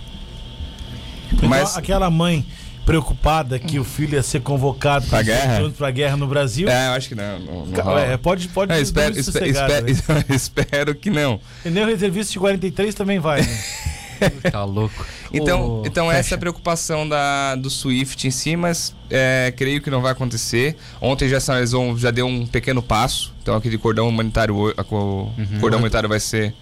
Então, 1.31 1.47
Mas- 1.49 1.77
aquela 1.77 2.09
mãe 2.09 2.45
preocupada 2.85 3.57
que 3.59 3.79
o 3.79 3.83
filho 3.83 4.13
ia 4.15 4.23
ser 4.23 4.41
convocado 4.41 5.07
Pra 5.07 5.21
guerra? 5.21 5.69
para 5.77 5.91
guerra 5.91 6.15
no 6.17 6.27
Brasil. 6.27 6.69
É, 6.69 6.87
eu 6.87 6.91
acho 6.91 7.09
que 7.09 7.15
não. 7.15 7.39
não, 7.39 7.65
não 7.65 7.97
é, 7.99 8.15
pode 8.17 8.47
pode 8.49 8.71
É, 8.71 8.79
espero, 8.79 9.17
espero, 9.19 9.45
espero, 9.89 10.25
espero 10.33 10.95
que 10.95 11.09
não. 11.09 11.39
E 11.65 11.69
nem 11.69 11.83
o 11.83 11.87
reservista 11.87 12.31
de 12.33 12.39
43 12.39 12.93
também 12.95 13.19
vai. 13.19 13.41
Né? 13.41 13.47
Tá 14.49 14.63
louco. 14.63 15.05
Então, 15.33 15.81
Ô, 15.81 15.83
então 15.85 16.07
fecha. 16.07 16.19
essa 16.19 16.35
é 16.35 16.37
a 16.37 16.39
preocupação 16.39 17.07
da, 17.07 17.53
do 17.55 17.69
Swift 17.69 18.25
em 18.25 18.31
si, 18.31 18.55
mas 18.55 18.95
é, 19.09 19.53
creio 19.57 19.81
que 19.81 19.89
não 19.89 20.01
vai 20.01 20.13
acontecer. 20.13 20.77
Ontem 21.01 21.27
já 21.27 21.37
sinalizou, 21.41 21.97
já 21.97 22.11
deu 22.11 22.25
um 22.25 22.45
pequeno 22.47 22.81
passo. 22.81 23.33
Então 23.41 23.53
aquele 23.57 23.77
cordão 23.77 24.07
humanitário, 24.07 24.55
o- 24.55 24.73
Uhum. 25.37 25.59
cordão 25.59 25.79
humanitário 25.79 26.07
vai 26.07 26.21
ser. 26.21 26.53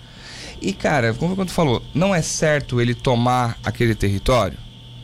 E 0.60 0.74
cara, 0.74 1.14
como 1.14 1.36
quando 1.36 1.50
tu 1.50 1.54
falou, 1.54 1.84
não 1.94 2.14
é 2.16 2.24
certo 2.24 2.82
ele 2.82 2.96
tomar 2.96 3.56
aquele 3.64 3.94
território? 3.94 4.58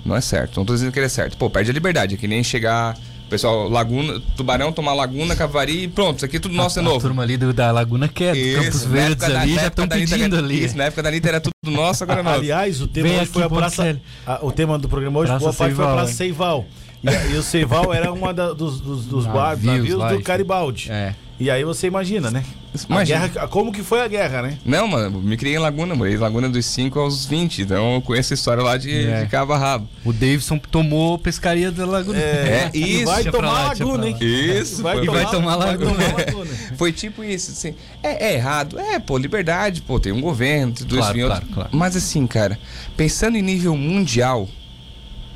Não 0.06 0.16
é 0.16 0.22
certo. 0.22 0.58
Não 0.58 0.66
tô 0.66 0.74
dizendo 0.74 0.92
que 0.92 1.00
ele 1.00 1.06
é 1.06 1.10
certo. 1.10 1.38
Pô, 1.38 1.50
perde 1.50 1.70
a 1.72 1.74
liberdade. 1.74 2.16
É 2.16 2.18
que 2.18 2.28
nem 2.28 2.44
chegar. 2.44 2.98
Pessoal, 3.30 3.70
Laguna, 3.70 4.20
Tubarão, 4.36 4.72
tomar 4.72 4.94
Laguna, 4.94 5.36
Cavari 5.36 5.84
e 5.84 5.88
pronto, 5.88 6.16
isso 6.18 6.26
aqui 6.26 6.38
é 6.38 6.40
tudo 6.40 6.56
nosso 6.56 6.80
a, 6.80 6.82
de 6.82 6.88
A 6.88 6.92
novo. 6.92 7.00
turma 7.06 7.22
ali 7.22 7.38
do, 7.38 7.54
da 7.54 7.72
Laguna 7.72 8.08
quer, 8.08 8.34
do 8.34 8.56
Campos 8.64 8.76
Isso, 8.80 8.90
Verdes 8.90 9.28
da- 9.30 9.42
ali, 9.42 9.54
já 9.54 9.68
estão 9.68 9.88
pedindo 9.88 10.36
era- 10.36 10.44
ali. 10.44 10.64
Isso, 10.66 10.76
na 10.76 10.86
época 10.86 11.04
da 11.04 11.10
Anitta 11.10 11.28
era 11.30 11.40
tudo 11.40 11.54
nosso, 11.70 12.04
agora 12.04 12.22
é 12.22 12.24
nosso. 12.24 12.40
Aliás, 12.40 12.82
o 12.82 12.88
tema 12.88 13.08
Vem 13.08 13.18
hoje 13.20 13.26
foi 13.28 13.44
a 13.44 13.50
praça. 13.52 14.02
A- 14.26 14.40
o 14.42 14.52
tema 14.52 14.80
do 14.80 14.90
programa 14.90 15.20
hoje, 15.20 15.28
Praça 15.30 15.42
boa 15.46 15.54
parte 15.54 15.76
foi 15.76 15.84
a 15.86 15.88
Seival, 15.88 15.96
Praça? 15.98 16.14
Seival. 16.14 16.66
E, 17.04 17.08
a- 17.10 17.26
e 17.28 17.38
o 17.38 17.44
Seival 17.44 17.94
era 17.94 18.12
uma 18.12 18.34
da- 18.34 18.52
dos, 18.52 18.82
dos, 18.82 19.06
dos 19.06 19.26
Navios 19.30 19.64
navios 19.64 19.96
lá, 20.00 20.08
do 20.08 20.16
enfim. 20.16 20.24
Garibaldi. 20.24 20.92
É. 20.92 21.14
E 21.40 21.52
aí 21.52 21.64
você 21.64 21.86
imagina, 21.86 22.32
né? 22.32 22.44
A 22.88 23.04
guerra, 23.04 23.48
como 23.48 23.72
que 23.72 23.82
foi 23.82 24.00
a 24.02 24.08
guerra, 24.08 24.44
né? 24.44 24.58
Não, 24.64 24.88
mano, 24.88 25.20
me 25.22 25.36
criei 25.36 25.56
em 25.56 25.60
Laguna, 25.60 25.96
morei 25.96 26.14
em 26.14 26.18
Laguna 26.18 26.48
dos 26.48 26.66
5 26.68 27.00
aos 27.00 27.26
20, 27.26 27.64
então 27.64 27.96
eu 27.96 28.02
conheço 28.02 28.32
a 28.32 28.36
história 28.36 28.62
lá 28.64 28.78
de, 28.78 29.08
É. 29.08 29.24
de 29.24 29.30
cabo 29.30 29.54
a 29.54 29.58
rabo. 29.58 29.88
O 30.06 30.14
Davidson 30.14 30.60
tomou 30.60 31.18
pescaria 31.18 31.72
da 31.72 31.84
Laguna. 31.86 32.20
É, 32.20 32.70
e 32.74 32.98
isso. 32.98 33.06
vai 33.06 33.16
Deixa 33.24 33.32
pra 33.32 33.40
tomar 33.42 33.52
lá, 33.54 33.68
Laguna, 33.70 34.08
hein? 34.10 34.18
Isso, 34.22 34.80
E 34.80 34.84
vai, 34.84 35.00
pô. 35.00 35.06
tomar, 35.06 35.20
E 35.20 35.24
vai 35.24 35.32
tomar 35.32 35.58
vai 35.58 35.68
Laguna. 35.68 35.92
tomar 35.96 36.14
Laguna. 36.26 36.50
Foi 36.78 36.92
tipo 36.94 37.24
isso, 37.24 37.52
assim. 37.52 37.74
É, 38.04 38.28
é 38.30 38.34
errado, 38.36 38.80
é, 38.80 39.00
pô, 39.00 39.18
liberdade, 39.18 39.82
pô, 39.82 40.00
tem 40.00 40.12
um 40.12 40.22
governo, 40.22 40.72
tudo 40.74 40.96
Claro, 40.96 41.18
isso 41.18 41.26
e 41.26 41.28
claro, 41.28 41.46
claro. 41.52 41.70
Mas 41.74 41.96
assim, 41.96 42.26
cara, 42.28 42.58
pensando 42.96 43.36
em 43.36 43.42
nível 43.42 43.76
mundial, 43.76 44.48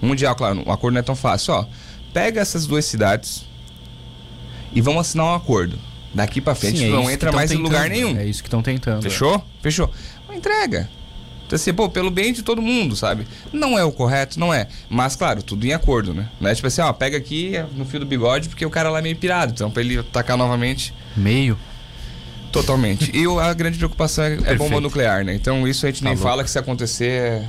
mundial, 0.02 0.36
claro, 0.36 0.64
um 0.68 0.72
acordo 0.72 0.94
não 0.94 1.00
é 1.00 1.04
tão 1.04 1.16
fácil, 1.16 1.54
ó. 1.56 1.66
Pega 2.14 2.40
essas 2.42 2.68
duas 2.68 2.86
cidades 2.86 3.44
e 4.72 4.80
vamos 4.82 5.02
assinar 5.02 5.26
um 5.26 5.34
acordo. 5.34 5.78
Daqui 6.14 6.40
pra 6.40 6.54
frente 6.54 6.78
Sim, 6.80 6.88
é 6.88 6.92
não 6.92 7.10
entra 7.10 7.32
mais 7.32 7.52
em 7.52 7.58
lugar 7.58 7.90
tentando, 7.90 8.06
nenhum. 8.08 8.18
É 8.20 8.26
isso 8.26 8.42
que 8.44 8.48
estão 8.48 8.62
tentando. 8.62 9.02
Fechou? 9.02 9.44
Fechou. 9.62 9.90
Uma 10.28 10.36
entrega. 10.38 10.90
Então, 11.46 11.56
assim, 11.56 11.74
pô, 11.74 11.90
pelo 11.90 12.10
bem 12.10 12.32
de 12.32 12.42
todo 12.42 12.62
mundo, 12.62 12.96
sabe? 12.96 13.28
Não 13.52 13.78
é 13.78 13.84
o 13.84 13.92
correto, 13.92 14.40
não 14.40 14.54
é. 14.54 14.68
Mas, 14.90 15.16
claro, 15.16 15.44
tudo 15.44 15.66
em 15.66 15.74
acordo, 15.74 16.14
né? 16.14 16.30
Não 16.40 16.50
é 16.50 16.56
tipo 16.56 16.68
assim, 16.68 16.82
ó, 16.82 16.92
pega 16.94 17.18
aqui 17.18 17.54
no 17.76 17.84
fio 17.86 18.00
do 18.00 18.06
bigode, 18.06 18.48
porque 18.50 18.66
o 18.66 18.70
cara 18.70 18.90
lá 18.90 19.00
é 19.00 19.02
meio 19.02 19.16
pirado. 19.16 19.52
Então, 19.52 19.70
pra 19.70 19.82
ele 19.82 19.98
atacar 20.00 20.38
novamente, 20.38 20.94
Meio. 21.18 21.58
totalmente. 22.52 23.12
e 23.14 23.26
a 23.40 23.54
grande 23.54 23.78
preocupação 23.78 24.24
é, 24.24 24.38
é 24.46 24.56
bomba 24.56 24.80
nuclear, 24.80 25.24
né? 25.26 25.34
Então, 25.34 25.68
isso 25.68 25.86
a 25.86 25.90
gente 25.90 26.02
Tá 26.02 26.06
nem 26.10 26.14
louco. 26.16 26.28
fala 26.30 26.44
que 26.44 26.50
se 26.50 26.58
acontecer. 26.58 27.42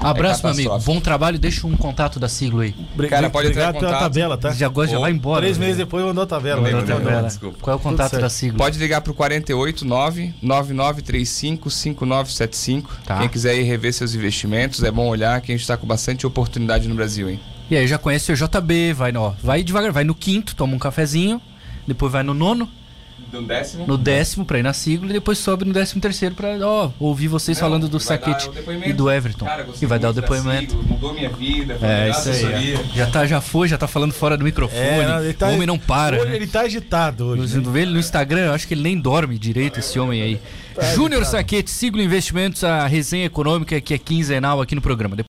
É- 0.00 0.06
Abraço, 0.06 0.42
meu 0.44 0.52
amigo. 0.52 0.78
Bom 0.80 1.00
trabalho. 1.00 1.38
Deixa 1.38 1.66
um 1.66 1.76
contato 1.76 2.20
da 2.20 2.28
sigla 2.28 2.62
aí. 2.64 2.74
Bri- 2.94 3.08
Cara, 3.08 3.28
pode 3.30 3.48
entrar 3.48 3.62
em 3.62 3.68
Obrigado 3.68 3.80
pela 3.80 3.92
contato. 3.92 4.02
tabela, 4.02 4.36
tá? 4.38 4.50
Já, 4.52 4.66
agora 4.66 4.88
já 4.88 4.98
vai 4.98 5.10
embora. 5.10 5.40
Três 5.42 5.58
né? 5.58 5.66
meses 5.66 5.78
depois 5.78 6.04
mandou 6.04 6.24
a 6.24 6.26
tabela. 6.26 6.60
Não, 6.60 6.80
mandei. 6.80 6.96
não. 7.12 7.22
desculpa. 7.26 7.58
Qual 7.60 7.74
é 7.74 7.76
o 7.76 7.82
contato 7.82 8.18
da 8.18 8.28
sigla? 8.28 8.56
Pode 8.58 8.78
ligar 8.78 9.00
pro 9.00 9.12
489 9.14 10.34
9935 10.42 11.70
5975. 11.70 12.90
Tá. 13.04 13.18
Quem 13.18 13.28
quiser 13.28 13.56
ir 13.58 13.62
rever 13.64 13.92
seus 13.92 14.14
investimentos, 14.14 14.82
é 14.82 14.90
bom 14.90 15.06
olhar 15.08 15.40
que 15.40 15.52
a 15.52 15.56
gente 15.56 15.66
tá 15.66 15.76
com 15.76 15.86
bastante 15.86 16.26
oportunidade 16.26 16.88
no 16.88 16.94
Brasil, 16.94 17.28
hein? 17.28 17.40
E 17.70 17.76
aí, 17.76 17.86
já 17.86 17.98
conhece 17.98 18.32
o 18.32 18.34
JB, 18.36 18.94
vai, 18.94 19.12
no, 19.12 19.20
ó, 19.22 19.32
vai 19.42 19.62
devagar, 19.62 19.92
vai 19.92 20.02
no 20.04 20.14
quinto, 20.14 20.56
toma 20.56 20.74
um 20.74 20.78
cafezinho, 20.78 21.40
depois 21.86 22.10
vai 22.10 22.22
no 22.22 22.32
nono, 22.32 22.68
Do 23.30 23.42
décimo. 23.42 23.86
no 23.86 23.98
décimo 23.98 24.44
pra 24.46 24.58
ir 24.58 24.62
na 24.62 24.72
sigla 24.72 25.10
e 25.10 25.12
depois 25.12 25.36
sobe 25.38 25.64
no 25.64 25.72
décimo 25.72 26.00
terceiro 26.00 26.34
pra 26.34 26.56
ó, 26.62 26.90
ouvir 26.98 27.28
vocês 27.28 27.58
Não, 27.58 27.66
falando 27.68 27.88
do 27.88 28.00
Saquete 28.00 28.50
e 28.86 28.92
do 28.92 29.10
Everton. 29.10 29.44
Cara, 29.44 29.66
e 29.80 29.84
vai 29.86 29.98
dar 29.98 30.10
o 30.10 30.12
depoimento. 30.14 30.70
sigla, 30.72 30.82
mudou 30.88 31.12
minha 31.12 31.28
vida, 31.28 31.78
É, 31.82 32.08
isso 32.10 32.28
aí. 32.28 32.34
assessoria. 32.34 32.80
ó. 32.80 32.96
Já, 32.96 33.06
tá, 33.06 33.26
já 33.26 33.40
foi, 33.40 33.68
já 33.68 33.76
tá 33.76 33.86
falando 33.86 34.12
fora 34.12 34.36
do 34.36 34.44
microfone. 34.44 34.80
É, 34.80 35.20
ele 35.24 35.34
tá- 35.34 35.48
o 35.48 35.54
homem 35.54 35.66
não 35.66 35.78
para. 35.78 36.16
Hoje 36.16 36.26
né? 36.30 36.36
ele 36.36 36.46
tá 36.46 36.60
agitado 36.62 37.26
hoje. 37.26 37.48
Você 37.48 37.58
né? 37.58 37.84
no 37.86 37.98
Instagram, 37.98 38.46
eu 38.46 38.52
acho 38.54 38.66
que 38.66 38.72
ele 38.72 38.82
nem 38.82 38.98
dorme 38.98 39.38
direito, 39.38 39.78
esse 39.78 39.98
homem 39.98 40.22
aí. 40.22 40.40
Júnior 40.94 41.24
Saquete, 41.24 41.70
Siglo 41.70 42.00
Investimentos, 42.00 42.62
a 42.62 42.86
resenha 42.86 43.26
econômica 43.26 43.80
que 43.80 43.92
é 43.92 43.98
quinzenal 43.98 44.60
aqui 44.60 44.74
no 44.74 44.80
programa. 44.80 45.16